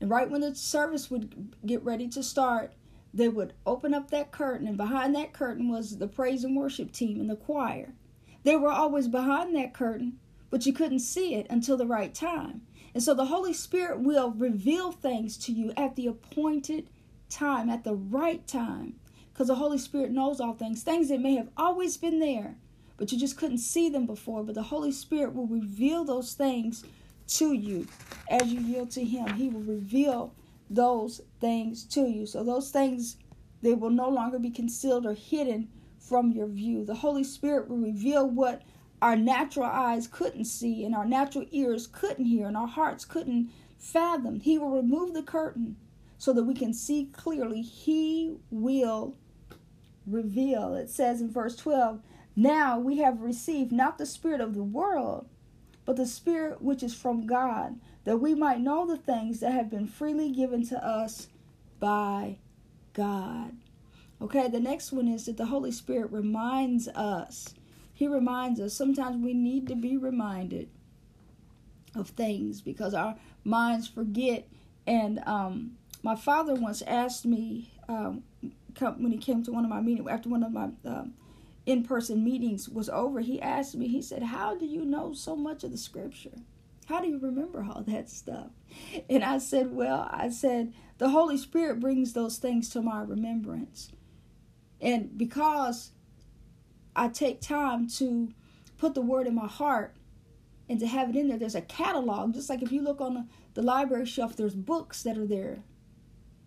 And 0.00 0.08
right 0.08 0.30
when 0.30 0.40
the 0.40 0.54
service 0.54 1.10
would 1.10 1.56
get 1.66 1.82
ready 1.84 2.08
to 2.08 2.22
start, 2.22 2.74
they 3.12 3.28
would 3.28 3.54
open 3.66 3.92
up 3.92 4.10
that 4.10 4.30
curtain, 4.30 4.68
and 4.68 4.76
behind 4.76 5.14
that 5.16 5.32
curtain 5.32 5.68
was 5.68 5.98
the 5.98 6.06
praise 6.06 6.44
and 6.44 6.56
worship 6.56 6.92
team 6.92 7.20
and 7.20 7.28
the 7.28 7.36
choir. 7.36 7.92
They 8.44 8.56
were 8.56 8.70
always 8.70 9.08
behind 9.08 9.54
that 9.56 9.74
curtain, 9.74 10.18
but 10.48 10.64
you 10.64 10.72
couldn't 10.72 11.00
see 11.00 11.34
it 11.34 11.46
until 11.50 11.76
the 11.76 11.86
right 11.86 12.14
time. 12.14 12.62
And 12.94 13.02
so 13.02 13.14
the 13.14 13.26
Holy 13.26 13.52
Spirit 13.52 14.00
will 14.00 14.30
reveal 14.32 14.92
things 14.92 15.36
to 15.38 15.52
you 15.52 15.72
at 15.76 15.96
the 15.96 16.06
appointed 16.06 16.88
time, 17.30 17.70
at 17.70 17.84
the 17.84 17.94
right 17.94 18.46
time 18.46 18.96
because 19.32 19.48
the 19.48 19.54
Holy 19.54 19.78
Spirit 19.78 20.10
knows 20.10 20.40
all 20.40 20.52
things, 20.52 20.82
things 20.82 21.08
that 21.08 21.20
may 21.20 21.34
have 21.34 21.48
always 21.56 21.96
been 21.96 22.20
there, 22.20 22.54
but 22.98 23.10
you 23.10 23.18
just 23.18 23.36
couldn't 23.36 23.58
see 23.58 23.88
them 23.88 24.06
before. 24.06 24.44
But 24.44 24.54
the 24.54 24.62
Holy 24.62 24.92
Spirit 24.92 25.34
will 25.34 25.46
reveal 25.46 26.04
those 26.04 26.34
things 26.34 26.84
to 27.28 27.52
you 27.52 27.86
as 28.28 28.52
you 28.52 28.60
yield 28.60 28.90
to 28.92 29.04
Him. 29.04 29.34
He 29.34 29.48
will 29.48 29.62
reveal 29.62 30.34
those 30.68 31.22
things 31.40 31.84
to 31.86 32.02
you. 32.02 32.26
So 32.26 32.44
those 32.44 32.70
things, 32.70 33.16
they 33.62 33.74
will 33.74 33.90
no 33.90 34.08
longer 34.08 34.38
be 34.38 34.50
concealed 34.50 35.06
or 35.06 35.14
hidden 35.14 35.68
from 35.98 36.32
your 36.32 36.46
view. 36.46 36.84
The 36.84 36.94
Holy 36.94 37.24
Spirit 37.24 37.68
will 37.68 37.78
reveal 37.78 38.28
what 38.28 38.62
our 39.02 39.16
natural 39.16 39.66
eyes 39.66 40.06
couldn't 40.06 40.44
see 40.44 40.84
and 40.84 40.94
our 40.94 41.04
natural 41.04 41.44
ears 41.50 41.88
couldn't 41.88 42.24
hear 42.24 42.46
and 42.46 42.56
our 42.56 42.68
hearts 42.68 43.04
couldn't 43.04 43.50
fathom. 43.76 44.38
He 44.38 44.58
will 44.58 44.70
remove 44.70 45.12
the 45.12 45.24
curtain 45.24 45.76
so 46.18 46.32
that 46.32 46.44
we 46.44 46.54
can 46.54 46.72
see 46.72 47.06
clearly. 47.12 47.62
He 47.62 48.36
will 48.52 49.16
reveal. 50.06 50.74
It 50.76 50.88
says 50.88 51.20
in 51.20 51.32
verse 51.32 51.56
12, 51.56 52.00
Now 52.36 52.78
we 52.78 52.98
have 52.98 53.22
received 53.22 53.72
not 53.72 53.98
the 53.98 54.06
Spirit 54.06 54.40
of 54.40 54.54
the 54.54 54.62
world, 54.62 55.26
but 55.84 55.96
the 55.96 56.06
Spirit 56.06 56.62
which 56.62 56.84
is 56.84 56.94
from 56.94 57.26
God, 57.26 57.80
that 58.04 58.18
we 58.18 58.36
might 58.36 58.60
know 58.60 58.86
the 58.86 58.96
things 58.96 59.40
that 59.40 59.52
have 59.52 59.68
been 59.68 59.88
freely 59.88 60.30
given 60.30 60.64
to 60.68 60.76
us 60.76 61.26
by 61.80 62.38
God. 62.92 63.56
Okay, 64.20 64.46
the 64.46 64.60
next 64.60 64.92
one 64.92 65.08
is 65.08 65.26
that 65.26 65.36
the 65.36 65.46
Holy 65.46 65.72
Spirit 65.72 66.12
reminds 66.12 66.86
us. 66.86 67.52
He 68.02 68.08
reminds 68.08 68.58
us. 68.58 68.74
Sometimes 68.74 69.22
we 69.22 69.32
need 69.32 69.68
to 69.68 69.76
be 69.76 69.96
reminded 69.96 70.68
of 71.94 72.08
things 72.08 72.60
because 72.60 72.94
our 72.94 73.14
minds 73.44 73.86
forget. 73.86 74.48
And 74.88 75.20
um, 75.24 75.76
my 76.02 76.16
father 76.16 76.52
once 76.52 76.82
asked 76.82 77.24
me 77.24 77.70
um, 77.88 78.24
when 78.80 79.12
he 79.12 79.18
came 79.18 79.44
to 79.44 79.52
one 79.52 79.62
of 79.62 79.70
my 79.70 79.80
meetings 79.80 80.08
after 80.10 80.28
one 80.28 80.42
of 80.42 80.50
my 80.50 80.70
um, 80.84 81.14
in-person 81.64 82.24
meetings 82.24 82.68
was 82.68 82.88
over. 82.88 83.20
He 83.20 83.40
asked 83.40 83.76
me. 83.76 83.86
He 83.86 84.02
said, 84.02 84.24
"How 84.24 84.56
do 84.56 84.66
you 84.66 84.84
know 84.84 85.12
so 85.12 85.36
much 85.36 85.62
of 85.62 85.70
the 85.70 85.78
scripture? 85.78 86.38
How 86.86 87.00
do 87.00 87.06
you 87.06 87.20
remember 87.20 87.62
all 87.62 87.84
that 87.86 88.10
stuff?" 88.10 88.48
And 89.08 89.22
I 89.22 89.38
said, 89.38 89.72
"Well, 89.72 90.08
I 90.10 90.28
said 90.28 90.72
the 90.98 91.10
Holy 91.10 91.38
Spirit 91.38 91.78
brings 91.78 92.14
those 92.14 92.38
things 92.38 92.68
to 92.70 92.82
my 92.82 93.02
remembrance, 93.02 93.92
and 94.80 95.16
because 95.16 95.92
I 96.94 97.08
take 97.08 97.40
time 97.40 97.88
to 97.98 98.32
put 98.78 98.94
the 98.94 99.02
word 99.02 99.26
in 99.26 99.34
my 99.34 99.46
heart." 99.46 99.94
And 100.68 100.80
to 100.80 100.86
have 100.86 101.10
it 101.10 101.16
in 101.16 101.28
there, 101.28 101.38
there's 101.38 101.54
a 101.54 101.60
catalog. 101.60 102.34
Just 102.34 102.48
like 102.48 102.62
if 102.62 102.72
you 102.72 102.80
look 102.80 103.00
on 103.00 103.14
the, 103.14 103.26
the 103.54 103.62
library 103.62 104.06
shelf, 104.06 104.36
there's 104.36 104.54
books 104.54 105.02
that 105.02 105.18
are 105.18 105.26
there. 105.26 105.62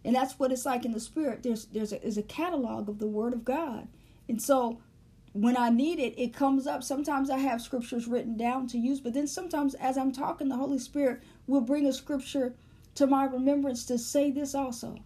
And 0.03 0.15
that's 0.15 0.39
what 0.39 0.51
it's 0.51 0.65
like 0.65 0.85
in 0.85 0.93
the 0.93 0.99
spirit. 0.99 1.43
There's 1.43 1.65
there's 1.65 1.93
a, 1.93 1.99
there's 1.99 2.17
a 2.17 2.23
catalog 2.23 2.89
of 2.89 2.99
the 2.99 3.07
word 3.07 3.33
of 3.33 3.45
god. 3.45 3.87
And 4.27 4.41
so 4.41 4.79
when 5.35 5.57
i 5.57 5.69
need 5.69 5.99
it 5.99 6.17
it 6.17 6.33
comes 6.33 6.65
up. 6.65 6.81
Sometimes 6.81 7.29
i 7.29 7.37
have 7.37 7.61
scriptures 7.61 8.07
written 8.07 8.37
down 8.37 8.67
to 8.67 8.77
use 8.77 9.01
but 9.01 9.13
then 9.13 9.27
sometimes 9.27 9.75
as 9.75 9.97
i'm 9.97 10.13
talking 10.13 10.47
the 10.47 10.55
holy 10.55 10.79
spirit 10.79 11.21
will 11.45 11.59
bring 11.59 11.85
a 11.85 11.91
scripture 11.91 12.55
to 12.95 13.05
my 13.05 13.25
remembrance 13.25 13.85
to 13.85 13.97
say 13.97 14.31
this 14.31 14.55
also 14.55 14.97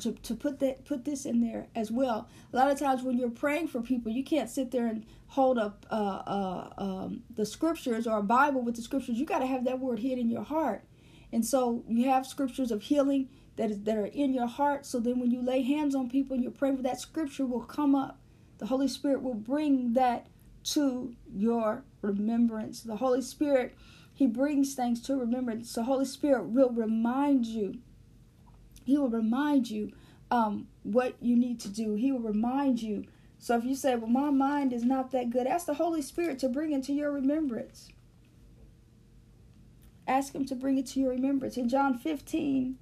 to, 0.00 0.12
to 0.12 0.34
put 0.34 0.58
that 0.60 0.84
put 0.84 1.04
this 1.04 1.26
in 1.26 1.40
there 1.40 1.66
as 1.74 1.90
well 1.90 2.28
a 2.52 2.56
lot 2.56 2.70
of 2.70 2.78
times 2.78 3.02
when 3.02 3.18
you're 3.18 3.30
praying 3.30 3.68
for 3.68 3.80
people 3.80 4.10
you 4.10 4.24
can't 4.24 4.48
sit 4.48 4.70
there 4.70 4.86
and 4.86 5.04
hold 5.28 5.58
up 5.58 5.84
uh, 5.90 5.94
uh, 5.94 6.70
um, 6.78 7.22
the 7.34 7.44
scriptures 7.44 8.06
or 8.06 8.18
a 8.18 8.22
bible 8.22 8.62
with 8.62 8.76
the 8.76 8.82
scriptures 8.82 9.16
you 9.16 9.26
got 9.26 9.40
to 9.40 9.46
have 9.46 9.64
that 9.64 9.78
word 9.78 9.98
hid 9.98 10.18
in 10.18 10.30
your 10.30 10.44
heart 10.44 10.84
and 11.32 11.44
so 11.44 11.82
you 11.88 12.08
have 12.08 12.26
scriptures 12.26 12.70
of 12.70 12.82
healing 12.82 13.28
that 13.56 13.70
is 13.70 13.82
that 13.82 13.96
are 13.96 14.06
in 14.06 14.32
your 14.34 14.46
heart. 14.46 14.86
So 14.86 15.00
then 15.00 15.18
when 15.18 15.30
you 15.30 15.42
lay 15.42 15.62
hands 15.62 15.94
on 15.94 16.08
people 16.08 16.34
and 16.34 16.42
you're 16.42 16.52
praying 16.52 16.76
for 16.76 16.82
that 16.82 17.00
scripture 17.00 17.46
will 17.46 17.62
come 17.62 17.94
up. 17.94 18.18
The 18.58 18.66
Holy 18.66 18.88
Spirit 18.88 19.22
will 19.22 19.34
bring 19.34 19.94
that 19.94 20.28
to 20.64 21.14
your 21.32 21.84
remembrance. 22.00 22.82
The 22.82 22.96
Holy 22.96 23.22
Spirit, 23.22 23.74
He 24.14 24.26
brings 24.26 24.74
things 24.74 25.00
to 25.02 25.16
remembrance. 25.16 25.72
The 25.72 25.84
Holy 25.84 26.04
Spirit 26.04 26.46
will 26.46 26.70
remind 26.70 27.46
you. 27.46 27.78
He 28.84 28.98
will 28.98 29.08
remind 29.08 29.70
you 29.70 29.92
um, 30.30 30.68
what 30.82 31.14
you 31.20 31.36
need 31.36 31.60
to 31.60 31.68
do. 31.68 31.94
He 31.94 32.10
will 32.12 32.20
remind 32.20 32.82
you. 32.82 33.04
So 33.38 33.56
if 33.56 33.64
you 33.64 33.74
say, 33.74 33.96
Well, 33.96 34.10
my 34.10 34.30
mind 34.30 34.72
is 34.72 34.84
not 34.84 35.10
that 35.12 35.30
good, 35.30 35.46
ask 35.46 35.66
the 35.66 35.74
Holy 35.74 36.02
Spirit 36.02 36.38
to 36.40 36.48
bring 36.48 36.72
it 36.72 36.82
to 36.84 36.92
your 36.92 37.12
remembrance. 37.12 37.88
Ask 40.06 40.34
Him 40.34 40.44
to 40.46 40.54
bring 40.54 40.78
it 40.78 40.86
to 40.88 41.00
your 41.00 41.10
remembrance. 41.10 41.56
In 41.56 41.68
John 41.68 41.98
15, 41.98 42.76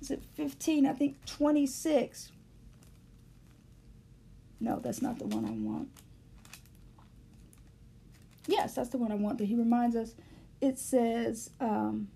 is 0.00 0.10
it 0.10 0.22
15? 0.34 0.86
I 0.86 0.92
think 0.92 1.24
26. 1.26 2.32
No, 4.60 4.78
that's 4.78 5.02
not 5.02 5.18
the 5.18 5.26
one 5.26 5.44
I 5.44 5.50
want. 5.50 5.88
Yes, 8.46 8.74
that's 8.74 8.90
the 8.90 8.98
one 8.98 9.12
I 9.12 9.16
want. 9.16 9.38
That 9.38 9.46
he 9.46 9.54
reminds 9.54 9.96
us. 9.96 10.14
It 10.60 10.78
says, 10.78 11.50
um, 11.60 12.08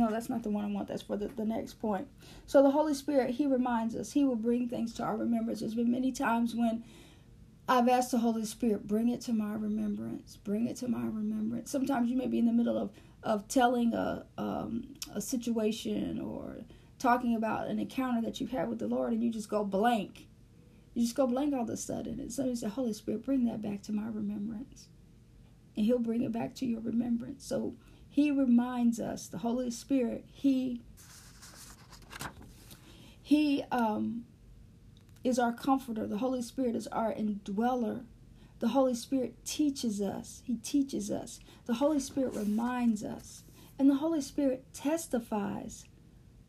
no, 0.00 0.10
that's 0.10 0.28
not 0.28 0.42
the 0.42 0.50
one 0.50 0.64
I 0.64 0.68
want. 0.68 0.88
That's 0.88 1.02
for 1.02 1.16
the, 1.16 1.28
the 1.28 1.44
next 1.44 1.74
point. 1.74 2.08
So 2.46 2.62
the 2.62 2.70
Holy 2.70 2.94
Spirit, 2.94 3.30
He 3.30 3.46
reminds 3.46 3.94
us. 3.94 4.12
He 4.12 4.24
will 4.24 4.36
bring 4.36 4.68
things 4.68 4.94
to 4.94 5.02
our 5.02 5.16
remembrance. 5.16 5.60
There's 5.60 5.74
been 5.74 5.90
many 5.90 6.10
times 6.10 6.54
when 6.54 6.82
I've 7.68 7.88
asked 7.88 8.10
the 8.10 8.18
Holy 8.18 8.44
Spirit, 8.44 8.88
bring 8.88 9.08
it 9.10 9.20
to 9.22 9.32
my 9.32 9.52
remembrance. 9.54 10.36
Bring 10.42 10.66
it 10.66 10.76
to 10.78 10.88
my 10.88 11.02
remembrance. 11.02 11.70
Sometimes 11.70 12.10
you 12.10 12.16
may 12.16 12.26
be 12.26 12.38
in 12.38 12.46
the 12.46 12.52
middle 12.52 12.76
of 12.76 12.90
of 13.22 13.46
telling 13.48 13.92
a 13.92 14.24
um, 14.38 14.94
a 15.14 15.20
situation 15.20 16.18
or 16.20 16.64
talking 16.98 17.36
about 17.36 17.68
an 17.68 17.78
encounter 17.78 18.22
that 18.22 18.40
you've 18.40 18.50
had 18.50 18.68
with 18.68 18.78
the 18.78 18.86
Lord, 18.86 19.12
and 19.12 19.22
you 19.22 19.30
just 19.30 19.48
go 19.48 19.62
blank. 19.64 20.26
You 20.94 21.02
just 21.02 21.14
go 21.14 21.26
blank 21.26 21.54
all 21.54 21.62
of 21.62 21.68
a 21.68 21.76
sudden, 21.76 22.18
and 22.18 22.32
so 22.32 22.44
you 22.44 22.56
say, 22.56 22.68
"Holy 22.68 22.92
Spirit, 22.92 23.24
bring 23.24 23.44
that 23.44 23.62
back 23.62 23.82
to 23.82 23.92
my 23.92 24.06
remembrance," 24.06 24.88
and 25.76 25.84
He'll 25.86 25.98
bring 25.98 26.22
it 26.22 26.32
back 26.32 26.54
to 26.56 26.66
your 26.66 26.80
remembrance. 26.80 27.44
So 27.44 27.74
He 28.10 28.30
reminds 28.30 28.98
us. 28.98 29.28
The 29.28 29.38
Holy 29.38 29.70
Spirit, 29.70 30.24
He 30.32 30.82
He 33.22 33.62
um, 33.70 34.24
is 35.22 35.38
our 35.38 35.52
comforter. 35.52 36.06
The 36.06 36.18
Holy 36.18 36.42
Spirit 36.42 36.74
is 36.74 36.88
our 36.88 37.12
indweller. 37.12 38.00
The 38.58 38.68
Holy 38.68 38.94
Spirit 38.94 39.36
teaches 39.44 40.02
us. 40.02 40.42
He 40.44 40.56
teaches 40.56 41.10
us. 41.10 41.40
The 41.66 41.74
Holy 41.74 42.00
Spirit 42.00 42.34
reminds 42.34 43.04
us. 43.04 43.44
And 43.78 43.88
the 43.88 43.94
Holy 43.94 44.20
Spirit 44.20 44.64
testifies 44.74 45.84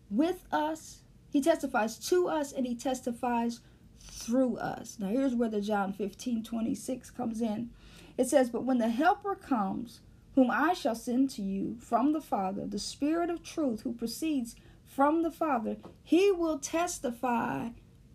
with 0.10 0.44
us. 0.52 1.02
He 1.32 1.40
testifies 1.40 1.98
to 2.10 2.28
us 2.28 2.52
and 2.52 2.66
he 2.66 2.76
testifies 2.76 3.62
through 4.02 4.58
us. 4.58 4.98
Now, 5.00 5.08
here's 5.08 5.36
where 5.36 5.48
the 5.48 5.62
John 5.62 5.94
15 5.94 6.44
26 6.44 7.10
comes 7.12 7.42
in. 7.42 7.70
It 8.18 8.28
says, 8.28 8.50
But 8.50 8.66
when 8.66 8.80
the 8.80 8.90
Helper 8.90 9.36
comes, 9.36 10.02
whom 10.36 10.50
I 10.50 10.74
shall 10.74 10.96
send 10.96 11.30
to 11.32 11.42
you 11.42 11.78
from 11.80 12.14
the 12.14 12.22
Father, 12.22 12.66
the 12.66 12.80
Spirit 12.80 13.30
of 13.30 13.44
truth 13.44 13.82
who 13.82 13.94
proceeds 13.94 14.56
from 14.86 15.24
the 15.24 15.32
Father, 15.32 15.78
he 16.04 16.32
will 16.32 16.60
testify 16.60 17.70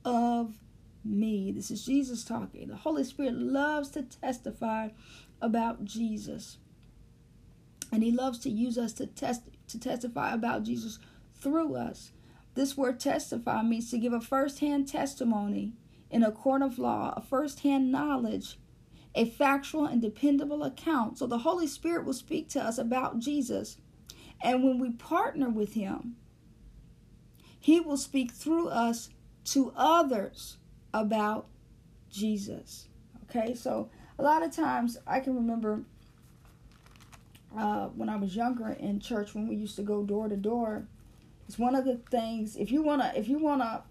of 0.05 0.59
me. 1.05 1.53
This 1.53 1.71
is 1.71 1.85
Jesus 1.85 2.25
talking. 2.25 2.69
The 2.69 2.77
Holy 2.77 3.05
Spirit 3.05 3.35
loves 3.35 3.91
to 3.91 4.03
testify 4.03 4.89
about 5.41 5.85
Jesus. 5.85 6.59
And 7.93 8.03
he 8.03 8.11
loves 8.11 8.39
to 8.41 8.51
use 8.51 8.77
us 8.79 8.93
to 8.95 9.07
test 9.07 9.43
to 9.69 9.81
testify 9.81 10.33
about 10.33 10.65
Jesus 10.65 10.99
through 11.35 11.77
us. 11.77 12.13
This 12.55 12.77
word 12.77 12.99
testify 12.99 13.63
means 13.63 13.91
to 13.91 13.99
give 13.99 14.13
a 14.13 14.21
first-hand 14.21 14.89
testimony 14.89 15.75
in 16.11 16.23
a 16.23 16.33
court 16.33 16.63
of 16.63 16.79
law, 16.79 17.13
a 17.17 17.21
first-hand 17.21 17.93
knowledge, 17.93 18.59
a 19.17 19.25
factual 19.25 19.87
and 19.87 20.03
dependable 20.03 20.63
account. 20.63 21.19
So 21.19 21.27
the 21.27 21.39
Holy 21.39 21.67
Spirit 21.67 22.05
will 22.05 22.13
speak 22.13 22.51
to 22.51 22.63
us 22.63 22.77
about 22.77 23.19
Jesus. 23.19 23.79
And 24.45 24.63
when 24.63 24.79
we 24.79 24.91
partner 24.91 25.49
with 25.49 25.73
him, 25.73 26.17
he 27.59 27.81
will 27.81 27.97
speak 27.97 28.31
through 28.31 28.69
us 28.69 29.09
to 29.47 29.73
others 29.75 30.59
about 30.93 31.47
Jesus. 32.11 32.89
Okay, 33.25 33.55
so 33.55 33.89
a 34.19 34.23
lot 34.23 34.43
of 34.43 34.55
times 34.55 34.99
I 35.07 35.21
can 35.21 35.35
remember 35.35 35.83
uh, 37.57 37.87
when 37.87 38.11
I 38.11 38.17
was 38.17 38.37
younger 38.37 38.69
in 38.69 39.01
church 39.01 39.35
when 39.35 39.49
we 39.49 39.57
used 39.57 39.77
to 39.77 39.83
go 39.83 40.03
door 40.03 40.29
to 40.29 40.37
door. 40.37 40.87
It's 41.49 41.59
one 41.59 41.75
of 41.75 41.87
the 41.87 41.97
things 42.11 42.57
if 42.57 42.71
you 42.71 42.83
wanna 42.83 43.13
if 43.17 43.29
you 43.29 43.39
wanna 43.39 43.85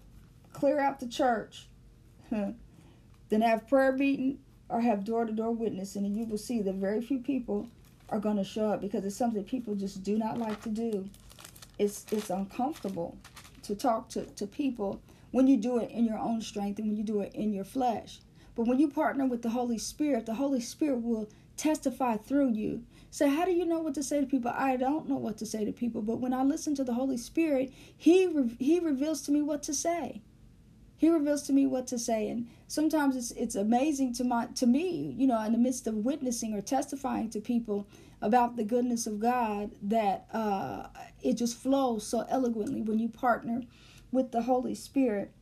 clear 0.52 0.78
out 0.78 1.00
the 1.00 1.08
church, 1.08 1.66
then 2.30 3.40
have 3.40 3.66
prayer 3.66 3.92
meeting 3.92 4.38
or 4.68 4.80
have 4.80 5.04
door 5.04 5.24
to 5.24 5.32
door 5.32 5.52
witnessing, 5.52 6.04
and 6.04 6.16
you 6.16 6.24
will 6.24 6.38
see 6.38 6.62
that 6.62 6.74
very 6.74 7.00
few 7.00 7.18
people 7.18 7.68
are 8.08 8.18
going 8.18 8.36
to 8.36 8.44
show 8.44 8.70
up 8.72 8.80
because 8.80 9.04
it's 9.04 9.16
something 9.16 9.44
people 9.44 9.74
just 9.74 10.02
do 10.02 10.18
not 10.18 10.38
like 10.38 10.60
to 10.62 10.68
do. 10.68 11.08
It's 11.78 12.06
it's 12.10 12.30
uncomfortable 12.30 13.16
to 13.62 13.74
talk 13.74 14.08
to, 14.10 14.24
to 14.24 14.46
people 14.46 15.00
when 15.30 15.46
you 15.46 15.56
do 15.56 15.78
it 15.78 15.90
in 15.90 16.04
your 16.04 16.18
own 16.18 16.40
strength 16.40 16.78
and 16.78 16.88
when 16.88 16.96
you 16.96 17.04
do 17.04 17.20
it 17.20 17.34
in 17.34 17.52
your 17.52 17.64
flesh. 17.64 18.20
But 18.54 18.66
when 18.66 18.78
you 18.78 18.88
partner 18.88 19.26
with 19.26 19.42
the 19.42 19.50
Holy 19.50 19.76
Spirit, 19.78 20.24
the 20.24 20.34
Holy 20.34 20.60
Spirit 20.60 21.02
will 21.02 21.28
testify 21.56 22.16
through 22.16 22.52
you. 22.52 22.82
So, 23.10 23.28
how 23.28 23.44
do 23.44 23.52
you 23.52 23.64
know 23.64 23.80
what 23.80 23.94
to 23.94 24.02
say 24.02 24.20
to 24.20 24.26
people? 24.26 24.52
I 24.54 24.76
don't 24.76 25.08
know 25.08 25.16
what 25.16 25.38
to 25.38 25.46
say 25.46 25.64
to 25.64 25.72
people, 25.72 26.02
but 26.02 26.20
when 26.20 26.32
I 26.32 26.42
listen 26.42 26.74
to 26.76 26.84
the 26.84 26.94
Holy 26.94 27.16
Spirit, 27.16 27.72
He 27.96 28.26
re- 28.26 28.56
He 28.58 28.80
reveals 28.80 29.22
to 29.22 29.32
me 29.32 29.42
what 29.42 29.62
to 29.64 29.74
say. 29.74 30.20
He 30.98 31.10
reveals 31.10 31.42
to 31.44 31.52
me 31.52 31.66
what 31.66 31.86
to 31.88 31.98
say, 31.98 32.28
and 32.28 32.48
sometimes 32.68 33.16
it's 33.16 33.30
it's 33.32 33.54
amazing 33.54 34.14
to 34.14 34.24
my 34.24 34.46
to 34.46 34.66
me, 34.66 35.14
you 35.18 35.26
know, 35.26 35.40
in 35.42 35.52
the 35.52 35.58
midst 35.58 35.86
of 35.86 35.94
witnessing 35.94 36.54
or 36.54 36.62
testifying 36.62 37.28
to 37.30 37.40
people 37.40 37.86
about 38.22 38.56
the 38.56 38.64
goodness 38.64 39.06
of 39.06 39.20
God, 39.20 39.72
that 39.82 40.26
uh, 40.32 40.86
it 41.22 41.34
just 41.34 41.58
flows 41.58 42.06
so 42.06 42.24
eloquently 42.30 42.80
when 42.80 42.98
you 42.98 43.08
partner 43.08 43.62
with 44.10 44.32
the 44.32 44.42
Holy 44.42 44.74
Spirit. 44.74 45.32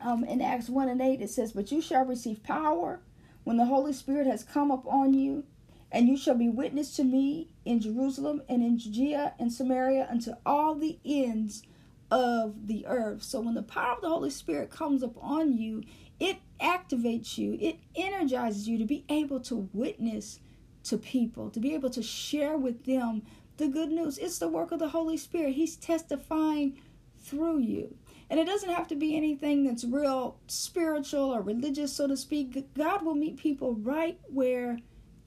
Um, 0.00 0.22
in 0.22 0.40
Acts 0.40 0.68
1 0.68 0.88
and 0.88 1.00
8, 1.00 1.20
it 1.22 1.30
says, 1.30 1.52
But 1.52 1.72
you 1.72 1.80
shall 1.80 2.04
receive 2.04 2.44
power 2.44 3.00
when 3.42 3.56
the 3.56 3.64
Holy 3.64 3.92
Spirit 3.92 4.28
has 4.28 4.44
come 4.44 4.70
upon 4.70 5.14
you, 5.14 5.44
and 5.90 6.06
you 6.06 6.16
shall 6.16 6.36
be 6.36 6.48
witness 6.48 6.94
to 6.96 7.02
me 7.02 7.48
in 7.64 7.80
Jerusalem 7.80 8.42
and 8.48 8.62
in 8.62 8.78
Judea 8.78 9.34
and 9.40 9.52
Samaria 9.52 10.06
unto 10.08 10.34
all 10.46 10.76
the 10.76 10.98
ends 11.04 11.62
of 12.10 12.66
the 12.66 12.86
earth. 12.86 13.22
So 13.22 13.40
when 13.40 13.54
the 13.54 13.62
power 13.62 13.94
of 13.94 14.00
the 14.00 14.08
Holy 14.08 14.30
Spirit 14.30 14.70
comes 14.70 15.02
upon 15.02 15.56
you, 15.56 15.82
it 16.18 16.38
activates 16.60 17.38
you, 17.38 17.56
it 17.60 17.78
energizes 17.94 18.68
you 18.68 18.78
to 18.78 18.84
be 18.84 19.04
able 19.08 19.40
to 19.40 19.68
witness 19.72 20.40
to 20.84 20.98
people, 20.98 21.50
to 21.50 21.60
be 21.60 21.74
able 21.74 21.90
to 21.90 22.02
share 22.02 22.56
with 22.56 22.84
them 22.84 23.22
the 23.58 23.68
good 23.68 23.90
news. 23.90 24.18
It's 24.18 24.38
the 24.38 24.48
work 24.48 24.72
of 24.72 24.78
the 24.78 24.88
Holy 24.88 25.16
Spirit. 25.16 25.54
He's 25.54 25.76
testifying 25.76 26.80
through 27.20 27.58
you. 27.58 27.96
And 28.30 28.38
it 28.38 28.46
doesn't 28.46 28.70
have 28.70 28.88
to 28.88 28.96
be 28.96 29.16
anything 29.16 29.64
that's 29.64 29.84
real 29.84 30.38
spiritual 30.48 31.34
or 31.34 31.40
religious, 31.40 31.92
so 31.92 32.06
to 32.06 32.16
speak. 32.16 32.74
God 32.74 33.02
will 33.02 33.14
meet 33.14 33.36
people 33.36 33.74
right 33.74 34.18
where 34.26 34.78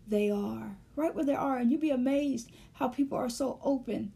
they 0.08 0.30
are, 0.30 0.78
right 0.96 1.14
where 1.14 1.26
they 1.26 1.36
are. 1.36 1.58
And 1.58 1.72
you'd 1.72 1.82
be 1.82 1.90
amazed 1.90 2.52
how 2.74 2.88
people 2.88 3.18
are 3.18 3.30
so 3.30 3.60
open 3.64 4.14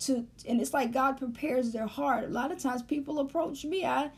to 0.00 0.26
and 0.46 0.60
it's 0.60 0.74
like 0.74 0.92
God 0.92 1.18
prepares 1.18 1.72
their 1.72 1.86
heart. 1.86 2.24
A 2.24 2.28
lot 2.28 2.52
of 2.52 2.58
times 2.58 2.82
people 2.82 3.20
approach 3.20 3.64
me. 3.64 3.84
I 3.84 4.10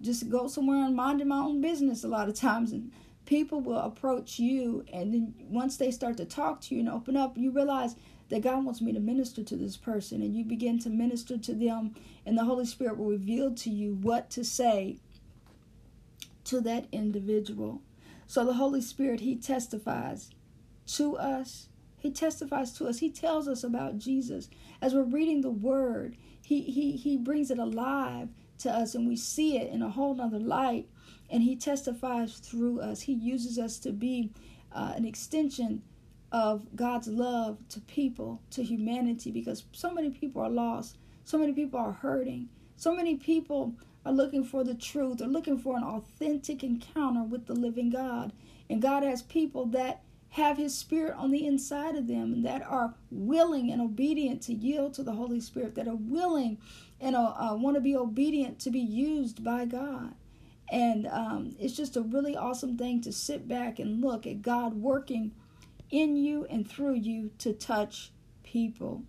just 0.00 0.28
go 0.28 0.46
somewhere 0.46 0.84
and 0.84 0.94
mind 0.94 1.24
my 1.26 1.38
own 1.38 1.60
business 1.60 2.04
a 2.04 2.08
lot 2.08 2.28
of 2.28 2.34
times 2.34 2.72
and 2.72 2.92
people 3.26 3.60
will 3.60 3.78
approach 3.78 4.38
you 4.38 4.84
and 4.92 5.12
then 5.12 5.34
once 5.48 5.76
they 5.76 5.90
start 5.90 6.16
to 6.16 6.24
talk 6.24 6.60
to 6.60 6.74
you 6.74 6.80
and 6.80 6.88
open 6.88 7.16
up 7.16 7.36
you 7.36 7.50
realize 7.50 7.96
that 8.28 8.42
God 8.42 8.64
wants 8.64 8.80
me 8.80 8.92
to 8.92 9.00
minister 9.00 9.42
to 9.42 9.56
this 9.56 9.76
person 9.76 10.22
and 10.22 10.36
you 10.36 10.44
begin 10.44 10.78
to 10.80 10.90
minister 10.90 11.36
to 11.38 11.54
them 11.54 11.94
and 12.24 12.38
the 12.38 12.44
Holy 12.44 12.66
Spirit 12.66 12.96
will 12.96 13.10
reveal 13.10 13.54
to 13.54 13.70
you 13.70 13.94
what 13.94 14.30
to 14.30 14.44
say 14.44 14.98
to 16.44 16.60
that 16.60 16.86
individual. 16.92 17.82
So 18.26 18.44
the 18.44 18.54
Holy 18.54 18.80
Spirit 18.80 19.20
he 19.20 19.36
testifies 19.36 20.30
to 20.88 21.16
us. 21.16 21.68
He 22.04 22.10
testifies 22.10 22.72
to 22.72 22.86
us. 22.86 22.98
He 22.98 23.08
tells 23.08 23.48
us 23.48 23.64
about 23.64 23.96
Jesus. 23.96 24.50
As 24.82 24.92
we're 24.92 25.04
reading 25.04 25.40
the 25.40 25.50
word, 25.50 26.18
he 26.42 26.60
he 26.60 26.98
he 26.98 27.16
brings 27.16 27.50
it 27.50 27.58
alive 27.58 28.28
to 28.58 28.70
us 28.70 28.94
and 28.94 29.08
we 29.08 29.16
see 29.16 29.56
it 29.56 29.72
in 29.72 29.80
a 29.80 29.88
whole 29.88 30.14
nother 30.14 30.38
light 30.38 30.86
and 31.30 31.42
he 31.42 31.56
testifies 31.56 32.34
through 32.34 32.80
us. 32.80 33.00
He 33.00 33.14
uses 33.14 33.58
us 33.58 33.78
to 33.78 33.90
be 33.90 34.34
uh, 34.70 34.92
an 34.94 35.06
extension 35.06 35.80
of 36.30 36.76
God's 36.76 37.08
love 37.08 37.56
to 37.70 37.80
people, 37.80 38.42
to 38.50 38.62
humanity, 38.62 39.30
because 39.30 39.64
so 39.72 39.90
many 39.90 40.10
people 40.10 40.42
are 40.42 40.50
lost, 40.50 40.98
so 41.24 41.38
many 41.38 41.54
people 41.54 41.80
are 41.80 41.92
hurting, 41.92 42.50
so 42.76 42.94
many 42.94 43.16
people 43.16 43.76
are 44.04 44.12
looking 44.12 44.44
for 44.44 44.62
the 44.62 44.74
truth, 44.74 45.18
they're 45.18 45.28
looking 45.28 45.56
for 45.56 45.78
an 45.78 45.84
authentic 45.84 46.62
encounter 46.62 47.22
with 47.22 47.46
the 47.46 47.54
living 47.54 47.88
God. 47.88 48.34
And 48.68 48.82
God 48.82 49.04
has 49.04 49.22
people 49.22 49.64
that 49.68 50.03
have 50.34 50.56
His 50.56 50.76
Spirit 50.76 51.14
on 51.16 51.30
the 51.30 51.46
inside 51.46 51.94
of 51.94 52.08
them 52.08 52.42
that 52.42 52.60
are 52.62 52.94
willing 53.08 53.70
and 53.70 53.80
obedient 53.80 54.42
to 54.42 54.52
yield 54.52 54.92
to 54.94 55.04
the 55.04 55.12
Holy 55.12 55.40
Spirit, 55.40 55.76
that 55.76 55.86
are 55.86 55.94
willing 55.94 56.58
and 57.00 57.14
uh, 57.14 57.34
uh, 57.38 57.54
want 57.54 57.76
to 57.76 57.80
be 57.80 57.94
obedient 57.94 58.58
to 58.58 58.70
be 58.70 58.80
used 58.80 59.44
by 59.44 59.64
God. 59.64 60.12
And 60.72 61.06
um, 61.06 61.54
it's 61.60 61.76
just 61.76 61.96
a 61.96 62.00
really 62.00 62.36
awesome 62.36 62.76
thing 62.76 63.00
to 63.02 63.12
sit 63.12 63.46
back 63.46 63.78
and 63.78 64.00
look 64.02 64.26
at 64.26 64.42
God 64.42 64.74
working 64.74 65.30
in 65.92 66.16
you 66.16 66.46
and 66.50 66.68
through 66.68 66.94
you 66.94 67.30
to 67.38 67.52
touch 67.52 68.10
people. 68.42 69.04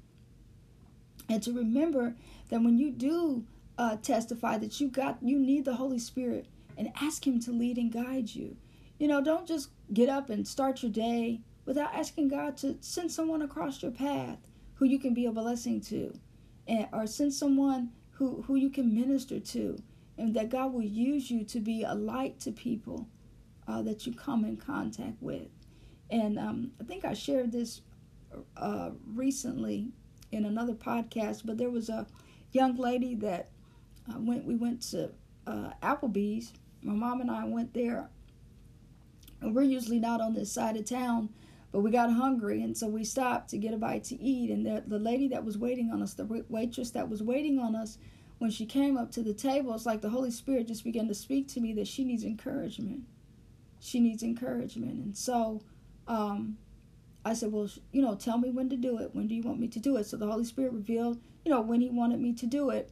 And 1.28 1.42
to 1.42 1.52
remember 1.52 2.16
that 2.50 2.62
when 2.62 2.78
you 2.78 2.92
do 2.92 3.46
uh, 3.80 3.96
testify 3.96 4.60
that 4.60 4.80
you 4.80 4.90
got 4.90 5.18
you 5.24 5.40
need 5.40 5.66
the 5.66 5.76
Holy 5.76 5.98
Spirit 5.98 6.46
and 6.78 6.92
ask 7.02 7.26
him 7.26 7.40
to 7.40 7.52
lead 7.52 7.78
and 7.78 7.92
guide 7.92 8.36
you. 8.36 8.58
You 9.00 9.08
know, 9.08 9.22
don't 9.22 9.48
just 9.48 9.70
get 9.94 10.10
up 10.10 10.30
and 10.30 10.48
start 10.48 10.82
your 10.82 10.92
day 10.92 11.42
without 11.66 11.94
asking 11.94 12.30
God 12.30 12.58
to 12.58 12.78
send 12.82 13.12
someone 13.12 13.42
across 13.42 13.82
your 13.82 13.92
path 13.92 14.38
who 14.76 14.86
you 14.86 15.00
can 15.00 15.14
be 15.14 15.26
a 15.26 15.32
blessing 15.32 15.82
to 15.82 16.14
and 16.68 16.88
or 16.92 17.08
send 17.08 17.34
someone 17.34 17.92
who 18.12 18.44
who 18.44 18.56
you 18.56 18.70
can 18.70 18.94
minister 18.94 19.40
to 19.40 19.78
and 20.18 20.34
that 20.36 20.50
God 20.50 20.74
will 20.74 20.82
use 20.82 21.30
you 21.30 21.44
to 21.46 21.60
be 21.60 21.84
a 21.84 21.94
light 21.94 22.40
to 22.42 22.52
people 22.52 23.08
uh, 23.68 23.82
that 23.82 24.06
you 24.06 24.14
come 24.14 24.46
in 24.46 24.58
contact 24.58 25.22
with. 25.22 25.48
And 26.10 26.38
um, 26.40 26.72
I 26.80 26.84
think 26.84 27.04
I 27.04 27.14
shared 27.14 27.52
this 27.52 27.82
uh, 28.58 28.92
recently 29.14 29.90
in 30.32 30.46
another 30.46 30.74
podcast, 30.74 31.42
but 31.46 31.58
there 31.58 31.70
was 31.70 31.90
a 31.90 32.08
young 32.52 32.76
lady 32.78 33.16
that 33.16 33.50
uh, 34.10 34.20
went. 34.20 34.46
We 34.46 34.56
went 34.56 34.82
to 34.92 35.12
uh, 35.48 35.72
Applebee's. 35.82 36.54
My 36.82 36.94
mom 36.94 37.22
and 37.22 37.32
I 37.32 37.46
went 37.46 37.74
there. 37.74 38.10
And 39.42 39.56
we're 39.56 39.64
usually 39.64 40.00
not 40.00 40.22
on 40.22 40.34
this 40.34 40.52
side 40.52 40.78
of 40.78 40.86
town, 40.86 41.30
but 41.72 41.82
we 41.82 41.92
got 41.92 42.12
hungry, 42.12 42.62
and 42.62 42.78
so 42.78 42.88
we 42.88 43.04
stopped 43.04 43.50
to 43.50 43.58
get 43.58 43.74
a 43.74 43.78
bite 43.78 44.06
to 44.06 44.22
eat. 44.22 44.50
And 44.50 44.66
the, 44.66 44.84
the 44.88 45.00
lady 45.00 45.28
that 45.30 45.44
was 45.44 45.58
waiting 45.58 45.92
on 45.92 46.02
us, 46.02 46.14
the 46.14 46.46
waitress 46.48 46.92
that 46.92 47.10
was 47.10 47.22
waiting 47.22 47.60
on 47.60 47.76
us, 47.76 47.98
when 48.38 48.50
she 48.50 48.66
came 48.66 48.98
up 48.98 49.12
to 49.12 49.24
the 49.24 49.34
table, 49.34 49.74
it's 49.74 49.86
like 49.86 50.02
the 50.02 50.10
Holy 50.10 50.32
Spirit 50.32 50.68
just 50.68 50.84
began 50.84 51.08
to 51.08 51.16
speak 51.16 51.48
to 51.50 51.62
me 51.62 51.74
that 51.74 51.88
she 51.88 52.04
needs 52.04 52.24
encouragement. 52.24 53.04
She 53.80 54.00
needs 54.00 54.24
encouragement. 54.24 54.94
And 55.04 55.18
so 55.18 55.62
um, 56.08 56.58
I 57.24 57.34
said, 57.34 57.52
Well, 57.52 57.70
you 57.92 58.02
know, 58.02 58.16
tell 58.16 58.38
me 58.38 58.52
when 58.52 58.70
to 58.70 58.78
do 58.78 59.00
it. 59.00 59.14
When 59.14 59.28
do 59.28 59.36
you 59.36 59.44
want 59.44 59.60
me 59.60 59.68
to 59.70 59.80
do 59.80 59.98
it? 59.98 60.06
So 60.06 60.18
the 60.18 60.28
Holy 60.28 60.46
Spirit 60.46 60.74
revealed, 60.74 61.20
you 61.44 61.52
know, 61.52 61.62
when 61.62 61.82
He 61.82 61.90
wanted 61.90 62.20
me 62.20 62.34
to 62.34 62.46
do 62.46 62.70
it. 62.70 62.92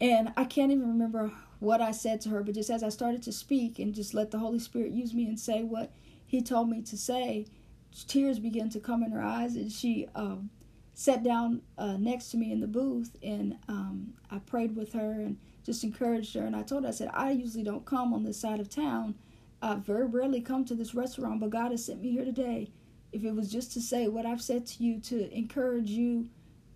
And 0.00 0.32
I 0.36 0.44
can't 0.44 0.72
even 0.72 0.88
remember 0.88 1.32
what 1.64 1.80
I 1.80 1.90
said 1.90 2.20
to 2.22 2.28
her, 2.30 2.42
but 2.42 2.54
just 2.54 2.70
as 2.70 2.82
I 2.82 2.88
started 2.88 3.22
to 3.24 3.32
speak 3.32 3.78
and 3.78 3.94
just 3.94 4.14
let 4.14 4.30
the 4.30 4.38
Holy 4.38 4.58
Spirit 4.58 4.92
use 4.92 5.14
me 5.14 5.26
and 5.26 5.38
say 5.38 5.62
what 5.62 5.92
He 6.26 6.42
told 6.42 6.68
me 6.68 6.82
to 6.82 6.96
say, 6.96 7.46
tears 8.08 8.38
began 8.38 8.68
to 8.70 8.80
come 8.80 9.02
in 9.02 9.12
her 9.12 9.22
eyes, 9.22 9.56
and 9.56 9.70
she 9.70 10.08
um, 10.14 10.50
sat 10.94 11.22
down 11.22 11.62
uh, 11.78 11.96
next 11.96 12.30
to 12.30 12.36
me 12.36 12.52
in 12.52 12.60
the 12.60 12.66
booth, 12.66 13.16
and 13.22 13.56
um, 13.68 14.14
I 14.30 14.38
prayed 14.38 14.76
with 14.76 14.92
her 14.92 15.12
and 15.12 15.38
just 15.64 15.84
encouraged 15.84 16.34
her. 16.34 16.44
And 16.44 16.56
I 16.56 16.62
told 16.62 16.84
her, 16.84 16.88
I 16.88 16.92
said, 16.92 17.10
I 17.12 17.30
usually 17.30 17.64
don't 17.64 17.84
come 17.84 18.12
on 18.12 18.24
this 18.24 18.40
side 18.40 18.60
of 18.60 18.68
town. 18.68 19.14
I 19.62 19.76
very 19.76 20.06
rarely 20.06 20.40
come 20.40 20.64
to 20.66 20.74
this 20.74 20.94
restaurant, 20.94 21.40
but 21.40 21.50
God 21.50 21.70
has 21.70 21.84
sent 21.86 22.02
me 22.02 22.10
here 22.10 22.24
today. 22.24 22.70
If 23.12 23.24
it 23.24 23.34
was 23.34 23.50
just 23.50 23.72
to 23.72 23.80
say 23.80 24.08
what 24.08 24.26
I've 24.26 24.42
said 24.42 24.66
to 24.66 24.84
you 24.84 24.98
to 25.00 25.32
encourage 25.32 25.88
you 25.90 26.28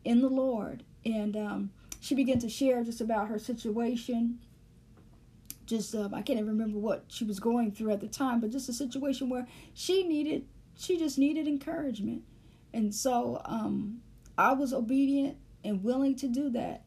in 0.05 0.20
the 0.20 0.29
Lord, 0.29 0.85
and 1.05 1.37
um, 1.37 1.70
she 2.01 2.14
began 2.14 2.38
to 2.38 2.48
share 2.48 2.85
just 2.85 3.01
about 3.01 3.29
her 3.29 3.38
situation. 3.38 4.38
Just 5.69 5.95
uh, 5.95 6.09
I 6.15 6.23
can't 6.23 6.39
even 6.39 6.49
remember 6.49 6.79
what 6.79 7.05
she 7.09 7.25
was 7.25 7.39
going 7.39 7.73
through 7.73 7.93
at 7.93 8.01
the 8.01 8.09
time, 8.09 8.41
but 8.41 8.51
just 8.51 8.71
a 8.71 8.73
situation 8.73 9.29
where 9.29 9.47
she 9.75 10.03
needed, 10.03 10.47
she 10.77 10.97
just 10.97 11.19
needed 11.19 11.47
encouragement, 11.47 12.23
and 12.73 12.95
so 12.95 13.43
um, 13.45 14.01
I 14.39 14.55
was 14.55 14.73
obedient 14.73 15.37
and 15.63 15.85
willing 15.85 16.17
to 16.17 16.27
do 16.29 16.49
that. 16.51 16.85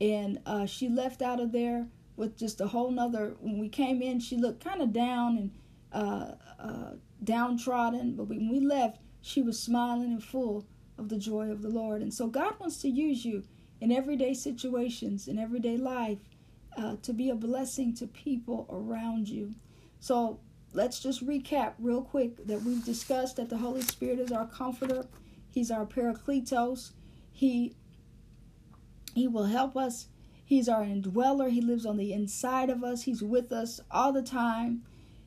And 0.00 0.40
uh, 0.46 0.66
she 0.66 0.88
left 0.88 1.20
out 1.20 1.40
of 1.40 1.52
there 1.52 1.86
with 2.16 2.38
just 2.38 2.60
a 2.60 2.66
whole 2.68 2.90
nother. 2.90 3.36
When 3.40 3.58
we 3.58 3.68
came 3.68 4.00
in, 4.00 4.18
she 4.18 4.36
looked 4.36 4.64
kind 4.64 4.80
of 4.80 4.92
down 4.92 5.36
and 5.36 5.50
uh, 5.92 6.34
uh, 6.58 6.90
downtrodden, 7.22 8.16
but 8.16 8.28
when 8.28 8.48
we 8.50 8.60
left, 8.60 8.98
she 9.20 9.42
was 9.42 9.60
smiling 9.60 10.12
and 10.12 10.24
full 10.24 10.66
of 10.98 11.10
the 11.10 11.18
joy 11.18 11.50
of 11.50 11.60
the 11.60 11.68
Lord. 11.68 12.00
And 12.00 12.12
so 12.12 12.26
God 12.26 12.54
wants 12.58 12.78
to 12.78 12.88
use 12.88 13.24
you 13.24 13.44
in 13.80 13.92
everyday 13.92 14.32
situations, 14.32 15.28
in 15.28 15.38
everyday 15.38 15.76
life, 15.76 16.18
uh, 16.76 16.96
to 17.02 17.12
be 17.12 17.30
a 17.30 17.34
blessing 17.34 17.94
to 17.94 18.06
people 18.06 18.66
around 18.70 19.28
you. 19.28 19.54
So 20.00 20.40
let's 20.72 21.00
just 21.00 21.26
recap 21.26 21.74
real 21.78 22.02
quick 22.02 22.46
that 22.46 22.62
we've 22.62 22.84
discussed 22.84 23.36
that 23.36 23.48
the 23.48 23.58
Holy 23.58 23.82
Spirit 23.82 24.18
is 24.18 24.32
our 24.32 24.46
comforter. 24.46 25.06
He's 25.50 25.70
our 25.70 25.86
Paracletos. 25.86 26.92
He 27.32 27.74
he 29.14 29.28
will 29.28 29.44
help 29.44 29.76
us. 29.76 30.08
He's 30.44 30.68
our 30.68 30.82
indweller. 30.82 31.50
He 31.50 31.60
lives 31.60 31.84
on 31.84 31.98
the 31.98 32.12
inside 32.12 32.70
of 32.70 32.82
us. 32.82 33.02
He's 33.02 33.22
with 33.22 33.52
us 33.52 33.80
all 33.90 34.12
the 34.12 34.22
time. 34.22 34.82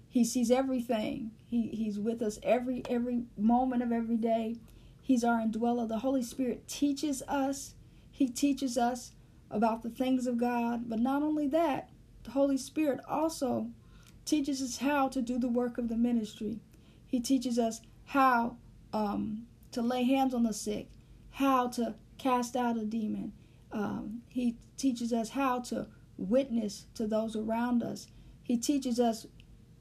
He 0.09 0.23
sees 0.23 0.49
everything. 0.49 1.31
He 1.45 1.67
he's 1.67 1.99
with 1.99 2.21
us 2.21 2.39
every 2.41 2.83
every 2.89 3.23
moment 3.37 3.83
of 3.83 3.91
every 3.91 4.17
day. 4.17 4.57
He's 5.01 5.23
our 5.23 5.39
indweller. 5.39 5.87
The 5.87 5.99
Holy 5.99 6.23
Spirit 6.23 6.67
teaches 6.67 7.21
us. 7.27 7.75
He 8.11 8.27
teaches 8.27 8.77
us 8.77 9.11
about 9.55 9.81
the 9.81 9.89
things 9.89 10.27
of 10.27 10.37
God. 10.37 10.89
But 10.89 10.99
not 10.99 11.23
only 11.23 11.47
that, 11.47 11.89
the 12.23 12.31
Holy 12.31 12.57
Spirit 12.57 12.99
also 13.07 13.69
teaches 14.25 14.61
us 14.61 14.77
how 14.77 15.07
to 15.09 15.21
do 15.21 15.39
the 15.39 15.47
work 15.47 15.77
of 15.77 15.87
the 15.87 15.95
ministry. 15.95 16.59
He 17.07 17.19
teaches 17.19 17.57
us 17.57 17.81
how 18.05 18.57
um, 18.91 19.45
to 19.71 19.81
lay 19.81 20.03
hands 20.03 20.33
on 20.33 20.43
the 20.43 20.53
sick, 20.53 20.87
how 21.31 21.69
to 21.69 21.95
cast 22.17 22.55
out 22.55 22.77
a 22.77 22.85
demon. 22.85 23.31
Um, 23.71 24.21
he 24.29 24.57
teaches 24.77 25.13
us 25.13 25.29
how 25.29 25.59
to 25.61 25.87
witness 26.17 26.85
to 26.95 27.07
those 27.07 27.35
around 27.35 27.83
us. 27.83 28.07
He 28.43 28.57
teaches 28.57 28.99
us, 28.99 29.27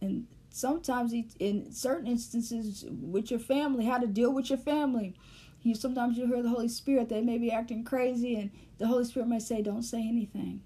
and 0.01 0.27
sometimes 0.51 1.13
he, 1.13 1.29
in 1.39 1.73
certain 1.73 2.07
instances 2.07 2.85
with 2.89 3.31
your 3.31 3.41
family, 3.41 3.85
how 3.85 3.99
to 3.99 4.07
deal 4.07 4.33
with 4.33 4.51
your 4.51 4.59
family. 4.59 5.15
You 5.65 5.75
sometimes 5.75 6.17
you 6.17 6.27
hear 6.27 6.43
the 6.43 6.51
Holy 6.51 6.69
Spirit; 6.69 7.09
they 7.09 7.23
may 7.23 7.39
be 7.39 7.51
acting 7.51 7.85
crazy, 7.85 8.37
and 8.37 8.51
the 8.79 8.87
Holy 8.87 9.05
Spirit 9.05 9.29
may 9.29 9.41
say, 9.41 9.63
"Don't 9.63 9.83
say 9.83 10.07
anything." 10.07 10.61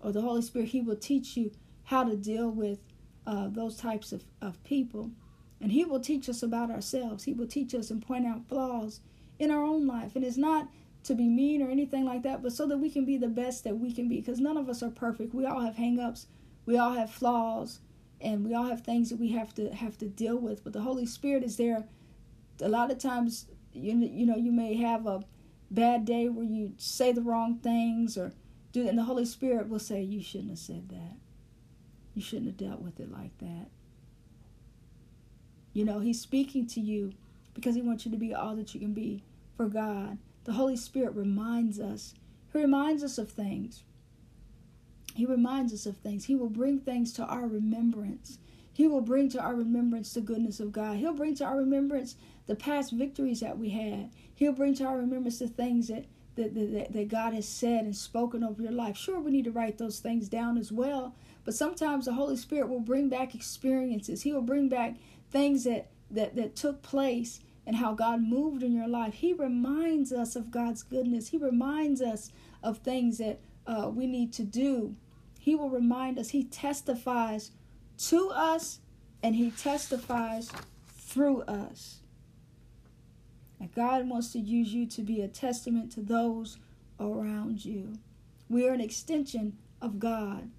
Or 0.00 0.12
the 0.12 0.22
Holy 0.22 0.42
Spirit, 0.42 0.68
He 0.68 0.80
will 0.80 0.96
teach 0.96 1.36
you 1.36 1.52
how 1.84 2.04
to 2.04 2.16
deal 2.16 2.50
with 2.50 2.80
uh, 3.26 3.48
those 3.48 3.76
types 3.76 4.12
of, 4.12 4.24
of 4.40 4.62
people. 4.64 5.10
And 5.60 5.72
He 5.72 5.84
will 5.84 6.00
teach 6.00 6.28
us 6.28 6.42
about 6.42 6.70
ourselves. 6.70 7.24
He 7.24 7.32
will 7.32 7.46
teach 7.46 7.74
us 7.74 7.90
and 7.90 8.04
point 8.04 8.26
out 8.26 8.48
flaws 8.48 9.00
in 9.38 9.50
our 9.50 9.62
own 9.62 9.86
life. 9.86 10.16
And 10.16 10.24
it's 10.24 10.36
not 10.36 10.68
to 11.04 11.14
be 11.14 11.28
mean 11.28 11.62
or 11.62 11.70
anything 11.70 12.04
like 12.04 12.22
that, 12.22 12.42
but 12.42 12.52
so 12.52 12.66
that 12.66 12.78
we 12.78 12.90
can 12.90 13.04
be 13.04 13.16
the 13.16 13.28
best 13.28 13.64
that 13.64 13.78
we 13.78 13.92
can 13.92 14.08
be. 14.08 14.16
Because 14.16 14.40
none 14.40 14.56
of 14.56 14.68
us 14.68 14.82
are 14.82 14.90
perfect. 14.90 15.34
We 15.34 15.46
all 15.46 15.60
have 15.60 15.76
hangups. 15.76 16.26
We 16.66 16.76
all 16.76 16.92
have 16.92 17.10
flaws, 17.10 17.80
and 18.20 18.44
we 18.44 18.54
all 18.54 18.64
have 18.64 18.82
things 18.82 19.10
that 19.10 19.18
we 19.18 19.30
have 19.30 19.54
to 19.54 19.70
have 19.74 19.98
to 19.98 20.08
deal 20.08 20.36
with. 20.36 20.64
But 20.64 20.72
the 20.72 20.82
Holy 20.82 21.06
Spirit 21.06 21.42
is 21.42 21.56
there. 21.56 21.84
A 22.62 22.68
lot 22.68 22.90
of 22.90 22.98
times, 22.98 23.46
you 23.72 23.96
you 23.98 24.26
know, 24.26 24.36
you 24.36 24.52
may 24.52 24.74
have 24.74 25.06
a 25.06 25.24
bad 25.70 26.04
day 26.04 26.28
where 26.28 26.44
you 26.44 26.72
say 26.76 27.12
the 27.12 27.22
wrong 27.22 27.58
things 27.58 28.16
or 28.18 28.32
do, 28.72 28.86
and 28.88 28.98
the 28.98 29.04
Holy 29.04 29.24
Spirit 29.24 29.68
will 29.68 29.78
say, 29.78 30.02
"You 30.02 30.22
shouldn't 30.22 30.50
have 30.50 30.58
said 30.58 30.88
that. 30.90 31.16
You 32.14 32.22
shouldn't 32.22 32.46
have 32.46 32.56
dealt 32.56 32.80
with 32.80 33.00
it 33.00 33.10
like 33.10 33.36
that." 33.38 33.68
You 35.72 35.84
know, 35.84 36.00
he's 36.00 36.20
speaking 36.20 36.66
to 36.68 36.80
you 36.80 37.12
because 37.54 37.74
he 37.74 37.82
wants 37.82 38.04
you 38.04 38.10
to 38.10 38.16
be 38.18 38.34
all 38.34 38.56
that 38.56 38.74
you 38.74 38.80
can 38.80 38.92
be 38.92 39.22
for 39.56 39.68
God. 39.68 40.18
the 40.44 40.52
Holy 40.54 40.76
Spirit 40.76 41.14
reminds 41.14 41.78
us. 41.78 42.14
He 42.52 42.58
reminds 42.58 43.04
us 43.04 43.18
of 43.18 43.30
things. 43.30 43.84
He 45.14 45.26
reminds 45.26 45.72
us 45.72 45.86
of 45.86 45.98
things. 45.98 46.24
He 46.24 46.34
will 46.34 46.48
bring 46.48 46.80
things 46.80 47.12
to 47.14 47.24
our 47.26 47.46
remembrance. 47.46 48.38
He 48.72 48.86
will 48.86 49.00
bring 49.00 49.28
to 49.30 49.40
our 49.40 49.54
remembrance 49.54 50.14
the 50.14 50.20
goodness 50.20 50.60
of 50.60 50.72
God. 50.72 50.96
He'll 50.96 51.12
bring 51.12 51.34
to 51.36 51.44
our 51.44 51.58
remembrance 51.58 52.16
the 52.46 52.54
past 52.54 52.92
victories 52.92 53.40
that 53.40 53.58
we 53.58 53.70
had. 53.70 54.10
He'll 54.34 54.52
bring 54.52 54.74
to 54.76 54.84
our 54.84 54.98
remembrance 54.98 55.38
the 55.38 55.48
things 55.48 55.88
that, 55.88 56.06
that, 56.36 56.54
that, 56.54 56.92
that 56.92 57.08
God 57.08 57.34
has 57.34 57.48
said 57.48 57.84
and 57.84 57.94
spoken 57.94 58.42
over 58.42 58.62
your 58.62 58.72
life. 58.72 58.96
Sure, 58.96 59.20
we 59.20 59.30
need 59.30 59.44
to 59.44 59.50
write 59.50 59.78
those 59.78 59.98
things 59.98 60.28
down 60.28 60.56
as 60.56 60.72
well, 60.72 61.14
but 61.44 61.54
sometimes 61.54 62.06
the 62.06 62.14
Holy 62.14 62.36
Spirit 62.36 62.68
will 62.68 62.80
bring 62.80 63.08
back 63.08 63.34
experiences. 63.34 64.22
He 64.22 64.32
will 64.32 64.42
bring 64.42 64.68
back 64.68 64.96
things 65.30 65.64
that, 65.64 65.90
that, 66.10 66.36
that 66.36 66.56
took 66.56 66.82
place 66.82 67.40
and 67.66 67.76
how 67.76 67.92
God 67.92 68.22
moved 68.22 68.62
in 68.62 68.72
your 68.72 68.88
life. 68.88 69.14
He 69.14 69.32
reminds 69.32 70.12
us 70.12 70.34
of 70.34 70.50
God's 70.50 70.82
goodness. 70.82 71.28
He 71.28 71.38
reminds 71.38 72.00
us 72.00 72.32
of 72.62 72.78
things 72.78 73.18
that 73.18 73.40
uh, 73.66 73.90
we 73.94 74.06
need 74.06 74.32
to 74.34 74.42
do. 74.42 74.96
He 75.38 75.54
will 75.54 75.70
remind 75.70 76.18
us. 76.18 76.30
He 76.30 76.44
testifies 76.44 77.52
to 78.08 78.30
us 78.30 78.80
and 79.22 79.34
He 79.34 79.50
testifies 79.50 80.50
through 80.96 81.42
us. 81.42 82.00
And 83.58 83.74
God 83.74 84.08
wants 84.08 84.32
to 84.32 84.38
use 84.38 84.72
you 84.72 84.86
to 84.86 85.02
be 85.02 85.20
a 85.20 85.28
testament 85.28 85.92
to 85.92 86.00
those 86.00 86.56
around 86.98 87.64
you. 87.64 87.94
We 88.48 88.66
are 88.66 88.72
an 88.72 88.80
extension 88.80 89.58
of 89.82 89.98
God. 89.98 90.50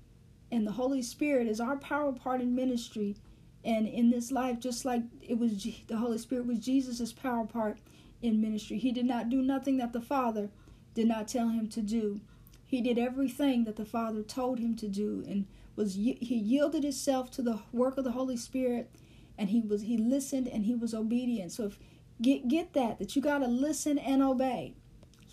And 0.52 0.68
the 0.68 0.74
Holy 0.74 1.02
Spirit 1.02 1.48
is 1.48 1.60
our 1.60 1.78
power 1.78 2.12
part 2.12 2.42
in 2.42 2.54
ministry 2.54 3.16
and 3.64 3.88
in 3.88 4.10
this 4.10 4.32
life, 4.32 4.60
just 4.60 4.86
like 4.86 5.04
it 5.22 5.38
was 5.38 5.64
the 5.88 5.98
Holy 5.98 6.18
Spirit 6.18 6.48
was 6.48 6.60
Jesus' 6.60 7.14
power 7.14 7.46
part 7.46 7.78
in 8.22 8.42
ministry. 8.42 8.78
He 8.78 8.92
did 8.92 9.06
not 9.06 9.30
do 9.30 9.42
nothing 9.42 9.78
that 9.78 9.94
the 9.94 10.02
Father 10.02 10.50
did 10.94 11.08
not 11.08 11.28
tell 11.28 11.50
him 11.50 11.68
to 11.70 11.82
do. 11.82 12.20
He 12.66 12.82
did 12.82 12.98
everything 12.98 13.64
that 13.66 13.76
the 13.76 13.86
Father 13.86 14.24
told 14.24 14.60
him 14.60 14.76
to 14.78 14.88
do 14.88 15.24
and 15.28 15.46
was 15.76 15.96
he 15.96 16.18
yielded 16.22 16.84
himself 16.84 17.32
to 17.32 17.42
the 17.42 17.60
work 17.72 17.98
of 17.98 18.04
the 18.04 18.12
Holy 18.12 18.38
Spirit 18.38 18.92
and 19.38 19.50
he 19.50 19.62
was 19.62 19.84
he 19.84 19.98
listened 19.98 20.48
and 20.48 20.66
he 20.66 20.76
was 20.76 20.94
obedient. 20.94 21.52
So 21.52 21.66
if 21.66 21.80
get 22.22 22.48
get 22.48 22.74
that 22.74 23.00
that 23.00 23.16
you 23.16 23.22
got 23.22 23.40
to 23.40 23.48
listen 23.48 23.98
and 23.98 24.22
obey. 24.22 24.76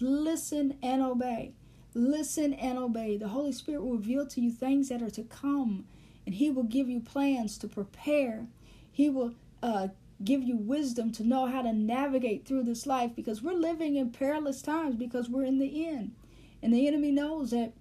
Listen 0.01 0.79
and 0.83 1.03
obey. 1.03 1.53
Listen 1.94 2.55
and 2.55 2.79
obey. 2.79 3.16
The 3.16 3.29
Holy 3.29 3.53
Spirit 3.53 3.83
will 3.83 3.96
reveal 3.96 4.27
to 4.27 4.40
you 4.40 4.51
things 4.51 4.88
that 4.88 5.03
are 5.03 5.11
to 5.11 5.24
come 5.24 5.85
and 6.24 6.35
He 6.35 6.51
will 6.51 6.64
give 6.64 6.88
you 6.88 7.01
plans 7.01 7.59
to 7.59 7.68
prepare. 7.68 8.46
He 8.92 9.11
will 9.11 9.35
uh, 9.62 9.88
give 10.22 10.42
you 10.42 10.57
wisdom 10.57 11.12
to 11.12 11.24
know 11.24 11.46
how 11.46 11.62
to 11.62 11.72
navigate 11.72 12.44
through 12.44 12.64
this 12.64 12.87
life 12.87 13.12
because 13.14 13.42
we're 13.42 13.55
living 13.55 13.96
in 13.96 14.11
perilous 14.11 14.62
times 14.62 14.96
because 14.96 15.29
we're 15.29 15.44
in 15.44 15.59
the 15.59 15.87
end. 15.87 16.14
And 16.62 16.72
the 16.72 16.87
enemy 16.88 17.12
knows 17.12 17.51
that 17.51 17.72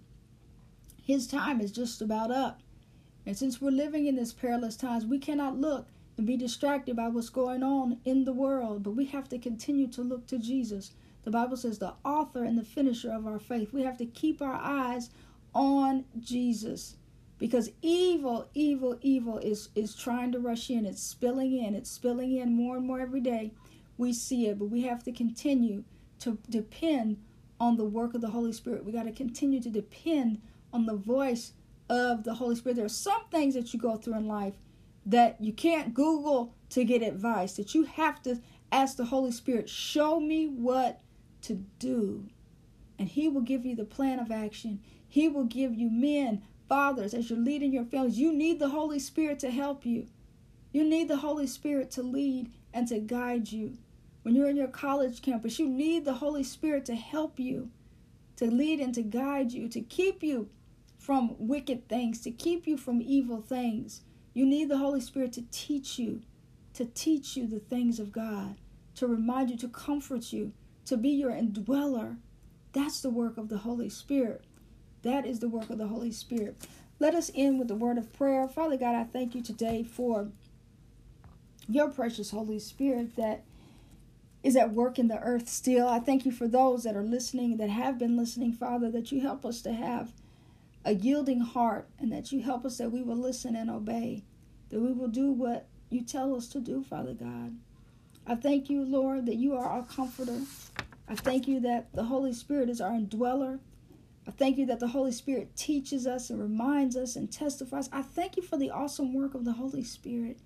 his 1.08 1.26
time 1.26 1.62
is 1.62 1.72
just 1.72 2.02
about 2.02 2.32
up. 2.32 2.60
And 3.26 3.38
since 3.38 3.62
we're 3.62 3.72
living 3.72 4.08
in 4.08 4.18
this 4.18 4.34
perilous 4.34 4.76
times, 4.76 5.06
we 5.06 5.20
cannot 5.20 5.58
look 5.58 5.88
and 6.18 6.28
be 6.28 6.36
distracted 6.36 6.98
by 6.98 7.08
what's 7.08 7.30
going 7.30 7.64
on 7.64 8.00
in 8.04 8.26
the 8.26 8.34
world, 8.34 8.84
but 8.84 8.92
we 8.92 9.06
have 9.06 9.30
to 9.30 9.40
continue 9.40 9.88
to 9.88 10.02
look 10.02 10.28
to 10.28 10.38
Jesus. 10.38 10.92
The 11.24 11.32
Bible 11.32 11.56
says, 11.56 11.80
the 11.80 11.94
author 12.04 12.44
and 12.44 12.58
the 12.58 12.64
finisher 12.66 13.10
of 13.10 13.26
our 13.26 13.40
faith. 13.40 13.72
We 13.72 13.84
have 13.84 13.98
to 14.00 14.06
keep 14.06 14.42
our 14.42 14.60
eyes 14.62 15.10
on 15.56 16.04
Jesus 16.20 16.98
because 17.38 17.72
evil 17.82 18.50
evil 18.54 18.98
evil 19.02 19.38
is 19.38 19.70
is 19.76 19.96
trying 19.96 20.32
to 20.32 20.40
rush 20.40 20.70
in 20.70 20.86
it's 20.86 21.02
spilling 21.02 21.56
in 21.56 21.74
it's 21.74 21.90
spilling 21.90 22.36
in 22.36 22.54
more 22.54 22.78
and 22.78 22.86
more 22.86 23.00
every 23.00 23.22
day 23.22 23.52
we 23.98 24.12
see 24.12 24.48
it 24.48 24.60
but 24.60 24.66
we 24.66 24.82
have 24.82 25.04
to 25.04 25.12
continue 25.12 25.84
to 26.20 26.38
depend 26.50 27.18
on 27.60 27.78
the 27.78 27.86
work 27.86 28.14
of 28.14 28.22
the 28.22 28.30
holy 28.30 28.52
spirit 28.52 28.84
we 28.84 28.92
got 28.92 29.04
to 29.04 29.12
continue 29.12 29.62
to 29.62 29.70
depend 29.70 30.42
on 30.78 30.86
the 30.86 30.96
voice 30.96 31.54
of 31.90 32.24
the 32.24 32.36
holy 32.36 32.56
spirit 32.56 32.76
there 32.76 32.86
are 32.86 32.90
some 32.90 33.22
things 33.32 33.54
that 33.54 33.74
you 33.74 33.80
go 33.80 33.96
through 33.96 34.16
in 34.16 34.28
life 34.28 34.56
that 35.06 35.40
you 35.40 35.54
can't 35.54 35.94
google 35.94 36.54
to 36.70 36.84
get 36.84 37.02
advice 37.02 37.54
that 37.54 37.74
you 37.74 37.84
have 37.84 38.22
to 38.22 38.40
ask 38.72 38.98
the 38.98 39.06
holy 39.06 39.32
spirit 39.32 39.70
show 39.70 40.20
me 40.20 40.48
what 40.48 41.02
to 41.42 41.56
do 41.80 42.28
and 43.00 43.10
he 43.10 43.30
will 43.30 43.42
give 43.42 43.66
you 43.66 43.76
the 43.76 43.86
plan 43.86 44.20
of 44.20 44.32
action 44.32 44.80
he 45.08 45.30
will 45.30 45.46
give 45.46 45.74
you 45.74 45.90
men 45.90 46.42
fathers, 46.68 47.14
as 47.14 47.30
you're 47.30 47.40
leading 47.40 47.72
your 47.72 47.86
families, 47.86 48.20
you 48.20 48.34
need 48.34 48.60
the 48.60 48.70
Holy 48.70 49.00
Spirit 49.00 49.40
to 49.40 49.50
help 49.50 49.86
you. 49.86 50.08
You 50.72 50.84
need 50.84 51.08
the 51.08 51.18
Holy 51.18 51.48
Spirit 51.48 51.92
to 51.92 52.04
lead 52.04 52.52
and 52.74 52.88
to 52.90 53.00
guide 53.00 53.52
you. 53.52 53.78
When 54.24 54.36
you're 54.36 54.50
in 54.50 54.58
your 54.58 54.68
college 54.68 55.22
campus, 55.22 55.60
you 55.60 55.70
need 55.70 56.04
the 56.04 56.16
Holy 56.16 56.44
Spirit 56.44 56.86
to 56.86 56.96
help 56.96 57.40
you, 57.40 57.70
to 58.36 58.52
lead 58.52 58.80
and 58.80 58.94
to 58.96 59.02
guide 59.02 59.52
you, 59.52 59.70
to 59.70 59.82
keep 59.82 60.22
you 60.22 60.50
from 60.98 61.36
wicked 61.40 61.88
things, 61.88 62.22
to 62.22 62.32
keep 62.32 62.68
you 62.68 62.78
from 62.78 63.02
evil 63.02 63.42
things. 63.42 64.02
You 64.34 64.46
need 64.46 64.70
the 64.70 64.78
Holy 64.78 65.02
Spirit 65.02 65.34
to 65.34 65.44
teach 65.52 65.98
you, 65.98 66.22
to 66.74 66.86
teach 66.86 67.36
you 67.36 67.48
the 67.48 67.60
things 67.60 68.00
of 68.00 68.12
God, 68.12 68.56
to 68.96 69.08
remind 69.08 69.50
you, 69.50 69.58
to 69.58 69.68
comfort 69.68 70.34
you, 70.34 70.54
to 70.86 70.98
be 70.98 71.10
your 71.10 71.32
indweller. 71.32 72.18
That's 72.74 73.02
the 73.02 73.10
work 73.10 73.38
of 73.38 73.50
the 73.50 73.60
Holy 73.60 73.90
Spirit. 73.90 74.44
That 75.04 75.26
is 75.26 75.40
the 75.40 75.50
work 75.50 75.70
of 75.70 75.78
the 75.78 75.88
Holy 75.88 76.12
Spirit. 76.12 76.58
Let 77.00 77.16
us 77.16 77.32
end 77.36 77.60
with 77.60 77.68
the 77.68 77.76
word 77.76 77.98
of 77.98 78.12
prayer. 78.14 78.48
Father 78.48 78.78
God, 78.78 78.96
I 78.96 79.04
thank 79.04 79.36
you 79.36 79.42
today 79.42 79.84
for 79.84 80.30
your 81.70 81.90
precious 81.90 82.32
Holy 82.32 82.60
Spirit 82.60 83.16
that 83.16 83.44
is 84.44 84.56
at 84.56 84.72
work 84.72 84.98
in 84.98 85.08
the 85.08 85.20
earth 85.20 85.50
still. 85.50 85.88
I 85.88 86.00
thank 86.00 86.26
you 86.26 86.32
for 86.32 86.48
those 86.48 86.84
that 86.84 86.96
are 86.96 87.04
listening, 87.04 87.58
that 87.58 87.70
have 87.70 87.98
been 88.00 88.16
listening, 88.16 88.54
Father, 88.54 88.90
that 88.92 89.12
you 89.12 89.22
help 89.22 89.46
us 89.46 89.62
to 89.64 89.74
have 89.74 90.14
a 90.88 90.94
yielding 90.94 91.42
heart 91.42 91.90
and 92.00 92.14
that 92.14 92.32
you 92.32 92.42
help 92.42 92.64
us 92.64 92.78
that 92.78 92.94
we 92.94 93.04
will 93.04 93.18
listen 93.18 93.58
and 93.58 93.70
obey, 93.70 94.24
that 94.70 94.80
we 94.80 94.94
will 94.94 95.10
do 95.10 95.34
what 95.34 95.68
you 95.90 96.02
tell 96.02 96.34
us 96.34 96.48
to 96.48 96.62
do, 96.62 96.82
Father 96.82 97.14
God. 97.14 97.58
I 98.26 98.36
thank 98.36 98.70
you, 98.70 98.86
Lord, 98.86 99.26
that 99.26 99.36
you 99.36 99.54
are 99.54 99.66
our 99.66 99.84
comforter. 99.84 100.40
I 101.06 101.16
thank 101.16 101.46
you 101.46 101.60
that 101.60 101.94
the 101.94 102.06
Holy 102.06 102.32
Spirit 102.32 102.70
is 102.70 102.80
our 102.80 102.96
indweller. 102.96 103.60
I 104.26 104.32
thank 104.32 104.58
you 104.58 104.66
that 104.68 104.80
the 104.80 104.88
Holy 104.88 105.12
Spirit 105.12 105.58
teaches 105.58 106.08
us 106.08 106.30
and 106.30 106.40
reminds 106.40 106.96
us 106.96 107.18
and 107.18 107.30
testifies. 107.30 107.90
I 107.92 108.02
thank 108.02 108.38
you 108.38 108.44
for 108.44 108.58
the 108.58 108.72
awesome 108.72 109.14
work 109.14 109.36
of 109.36 109.44
the 109.44 109.54
Holy 109.54 109.84
Spirit. 109.84 110.40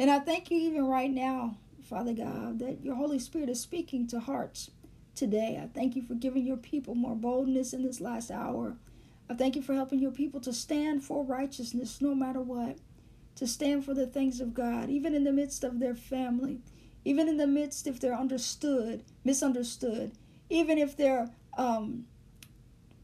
And 0.00 0.10
I 0.10 0.18
thank 0.18 0.50
you 0.50 0.58
even 0.58 0.84
right 0.84 1.10
now, 1.12 1.58
Father 1.88 2.12
God, 2.12 2.58
that 2.58 2.82
your 2.82 2.96
Holy 2.96 3.20
Spirit 3.20 3.48
is 3.50 3.60
speaking 3.60 4.08
to 4.08 4.18
hearts 4.18 4.72
today. 5.14 5.60
I 5.62 5.68
thank 5.68 5.94
you 5.94 6.02
for 6.02 6.14
giving 6.14 6.44
your 6.44 6.56
people 6.56 6.96
more 6.96 7.14
boldness 7.14 7.72
in 7.72 7.84
this 7.84 8.00
last 8.00 8.32
hour. 8.32 8.76
I 9.28 9.34
thank 9.34 9.56
you 9.56 9.62
for 9.62 9.74
helping 9.74 9.98
your 9.98 10.12
people 10.12 10.40
to 10.40 10.52
stand 10.52 11.02
for 11.04 11.24
righteousness 11.24 12.00
no 12.00 12.14
matter 12.14 12.40
what, 12.40 12.78
to 13.36 13.46
stand 13.46 13.84
for 13.84 13.94
the 13.94 14.06
things 14.06 14.40
of 14.40 14.54
God, 14.54 14.88
even 14.88 15.14
in 15.14 15.24
the 15.24 15.32
midst 15.32 15.64
of 15.64 15.80
their 15.80 15.94
family, 15.94 16.60
even 17.04 17.28
in 17.28 17.36
the 17.36 17.46
midst 17.46 17.86
if 17.86 18.00
they're 18.00 18.14
understood, 18.14 19.02
misunderstood, 19.24 20.12
even 20.48 20.78
if 20.78 20.96
they're 20.96 21.30
um, 21.58 22.06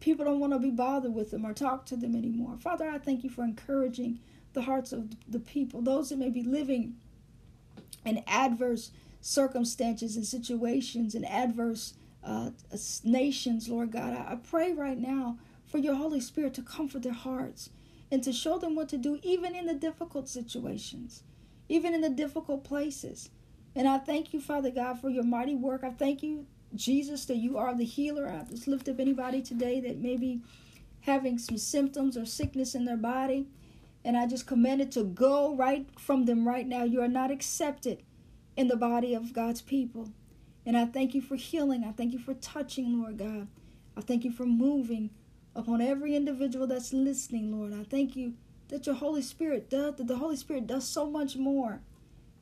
people 0.02 0.24
don't 0.24 0.40
want 0.40 0.52
to 0.52 0.58
be 0.58 0.70
bothered 0.70 1.14
with 1.14 1.30
them 1.30 1.46
or 1.46 1.54
talk 1.54 1.86
to 1.86 1.96
them 1.96 2.14
anymore. 2.14 2.56
Father, 2.58 2.88
I 2.90 2.98
thank 2.98 3.24
you 3.24 3.30
for 3.30 3.44
encouraging 3.44 4.18
the 4.52 4.62
hearts 4.62 4.92
of 4.92 5.10
the 5.28 5.38
people, 5.38 5.80
those 5.80 6.10
that 6.10 6.18
may 6.18 6.28
be 6.28 6.42
living 6.42 6.96
in 8.04 8.22
adverse 8.26 8.90
circumstances 9.20 10.16
and 10.16 10.26
situations 10.26 11.14
and 11.14 11.24
adverse 11.24 11.94
uh, 12.24 12.50
nations, 13.04 13.68
Lord 13.68 13.92
God. 13.92 14.12
I, 14.12 14.32
I 14.32 14.36
pray 14.36 14.72
right 14.72 14.98
now 14.98 15.38
for 15.72 15.78
your 15.78 15.96
Holy 15.96 16.20
Spirit 16.20 16.54
to 16.54 16.62
comfort 16.62 17.02
their 17.02 17.12
hearts 17.12 17.70
and 18.12 18.22
to 18.22 18.32
show 18.32 18.58
them 18.58 18.76
what 18.76 18.88
to 18.90 18.96
do, 18.98 19.18
even 19.24 19.56
in 19.56 19.66
the 19.66 19.74
difficult 19.74 20.28
situations, 20.28 21.24
even 21.68 21.94
in 21.94 22.02
the 22.02 22.10
difficult 22.10 22.62
places. 22.62 23.30
And 23.74 23.88
I 23.88 23.98
thank 23.98 24.32
you, 24.32 24.40
Father 24.40 24.70
God, 24.70 25.00
for 25.00 25.10
your 25.10 25.24
mighty 25.24 25.56
work. 25.56 25.82
I 25.82 25.90
thank 25.90 26.22
you 26.22 26.46
Jesus, 26.74 27.24
that 27.26 27.36
you 27.36 27.58
are 27.58 27.74
the 27.74 27.84
healer. 27.84 28.28
I 28.28 28.48
just 28.48 28.66
lift 28.66 28.88
up 28.88 29.00
anybody 29.00 29.42
today 29.42 29.80
that 29.80 29.98
may 29.98 30.16
be 30.16 30.42
having 31.00 31.38
some 31.38 31.58
symptoms 31.58 32.16
or 32.16 32.24
sickness 32.24 32.74
in 32.74 32.84
their 32.84 32.96
body. 32.96 33.46
And 34.04 34.16
I 34.16 34.26
just 34.26 34.46
command 34.46 34.80
it 34.80 34.92
to 34.92 35.04
go 35.04 35.54
right 35.54 35.86
from 35.98 36.24
them 36.24 36.46
right 36.48 36.66
now. 36.66 36.84
You 36.84 37.02
are 37.02 37.08
not 37.08 37.30
accepted 37.30 38.02
in 38.56 38.68
the 38.68 38.76
body 38.76 39.14
of 39.14 39.32
God's 39.32 39.62
people. 39.62 40.10
And 40.64 40.76
I 40.76 40.86
thank 40.86 41.14
you 41.14 41.20
for 41.20 41.36
healing. 41.36 41.84
I 41.84 41.92
thank 41.92 42.12
you 42.12 42.18
for 42.18 42.34
touching, 42.34 43.00
Lord 43.00 43.18
God. 43.18 43.48
I 43.96 44.00
thank 44.00 44.24
you 44.24 44.32
for 44.32 44.46
moving 44.46 45.10
upon 45.54 45.80
every 45.80 46.14
individual 46.16 46.66
that's 46.66 46.92
listening, 46.92 47.52
Lord. 47.52 47.72
I 47.72 47.84
thank 47.84 48.16
you 48.16 48.34
that 48.68 48.86
your 48.86 48.94
Holy 48.94 49.22
Spirit 49.22 49.68
does, 49.68 49.96
that 49.96 50.08
the 50.08 50.16
Holy 50.16 50.36
Spirit 50.36 50.66
does 50.66 50.88
so 50.88 51.10
much 51.10 51.36
more 51.36 51.80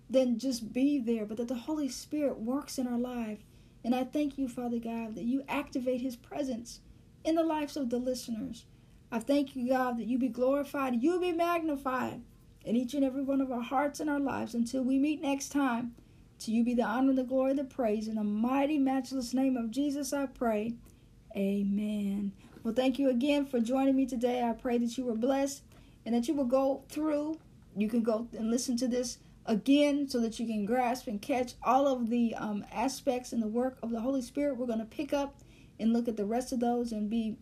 than 0.09 0.38
just 0.38 0.73
be 0.73 0.99
there, 0.99 1.25
but 1.25 1.37
that 1.37 1.49
the 1.49 1.55
Holy 1.55 1.88
Spirit 1.88 2.38
works 2.40 2.79
in 2.79 2.87
our 2.87 2.99
life 2.99 3.38
and 3.85 3.94
I 3.94 4.05
thank 4.05 4.37
you, 4.37 4.49
Father 4.49 4.79
God, 4.79 5.14
that 5.14 5.25
you 5.25 5.42
activate 5.49 6.01
his 6.01 6.16
presence 6.16 6.81
in 7.25 7.35
the 7.35 7.42
lives 7.42 7.77
of 7.77 7.90
the 7.90 7.99
listeners. 7.99 8.64
I 9.11 9.18
thank 9.18 9.57
you, 9.57 9.68
God, 9.68 9.99
that 9.99 10.07
you 10.07 10.18
be 10.18 10.29
glorified, 10.29 11.03
you 11.03 11.18
be 11.18 11.33
magnified 11.33 12.20
in 12.64 12.77
each 12.77 12.94
and 12.94 13.05
every 13.05 13.23
one 13.23 13.40
of 13.40 13.51
our 13.51 13.62
hearts 13.62 14.01
and 14.01 14.11
our 14.11 14.20
lives 14.20 14.55
until 14.55 14.83
we 14.83 14.99
meet 14.99 15.23
next 15.23 15.49
time. 15.49 15.94
To 16.40 16.53
you 16.53 16.64
be 16.64 16.75
the 16.75 16.85
honor, 16.85 17.12
the 17.12 17.25
glory, 17.25 17.55
the 17.55 17.64
praise. 17.64 18.09
In 18.09 18.14
the 18.14 18.25
mighty, 18.25 18.79
matchless 18.79 19.35
name 19.35 19.57
of 19.57 19.70
Jesus, 19.70 20.12
I 20.12 20.27
pray. 20.27 20.75
Amen. 21.37 22.33
Well, 22.62 22.75
thank 22.75 22.99
you 22.99 23.09
again 23.09 23.46
for 23.46 23.59
joining 23.59 23.96
me 23.96 24.05
today. 24.05 24.42
I 24.42 24.53
pray 24.53 24.77
that 24.77 24.99
you 24.99 25.05
were 25.05 25.14
blessed 25.14 25.62
and 26.05 26.14
that 26.14 26.29
you 26.29 26.35
will 26.35 26.44
go 26.44 26.83
through. 26.90 27.38
You 27.75 27.88
can 27.88 28.03
go 28.03 28.29
and 28.37 28.51
listen 28.51 28.77
to 28.79 28.88
this 28.88 29.18
again 29.46 30.09
so 30.11 30.20
that 30.20 30.38
you 30.38 30.46
can 30.46 30.66
grasp 30.66 31.07
and 31.07 31.23
catch 31.23 31.55
all 31.62 31.88
of 31.88 32.11
the 32.11 32.35
um, 32.35 32.66
aspects 32.70 33.33
and 33.33 33.42
the 33.42 33.49
work 33.49 33.79
of 33.83 33.90
the 33.90 34.01
Holy 34.01 34.20
Spirit. 34.20 34.59
We're 34.59 34.66
going 34.66 34.79
to 34.79 34.85
pick 34.85 35.14
up 35.14 35.37
and 35.79 35.94
look 35.94 36.07
at 36.07 36.18
the 36.18 36.27
rest 36.27 36.53
of 36.53 36.61
those 36.61 36.92
and 36.92 37.09
be 37.09 37.37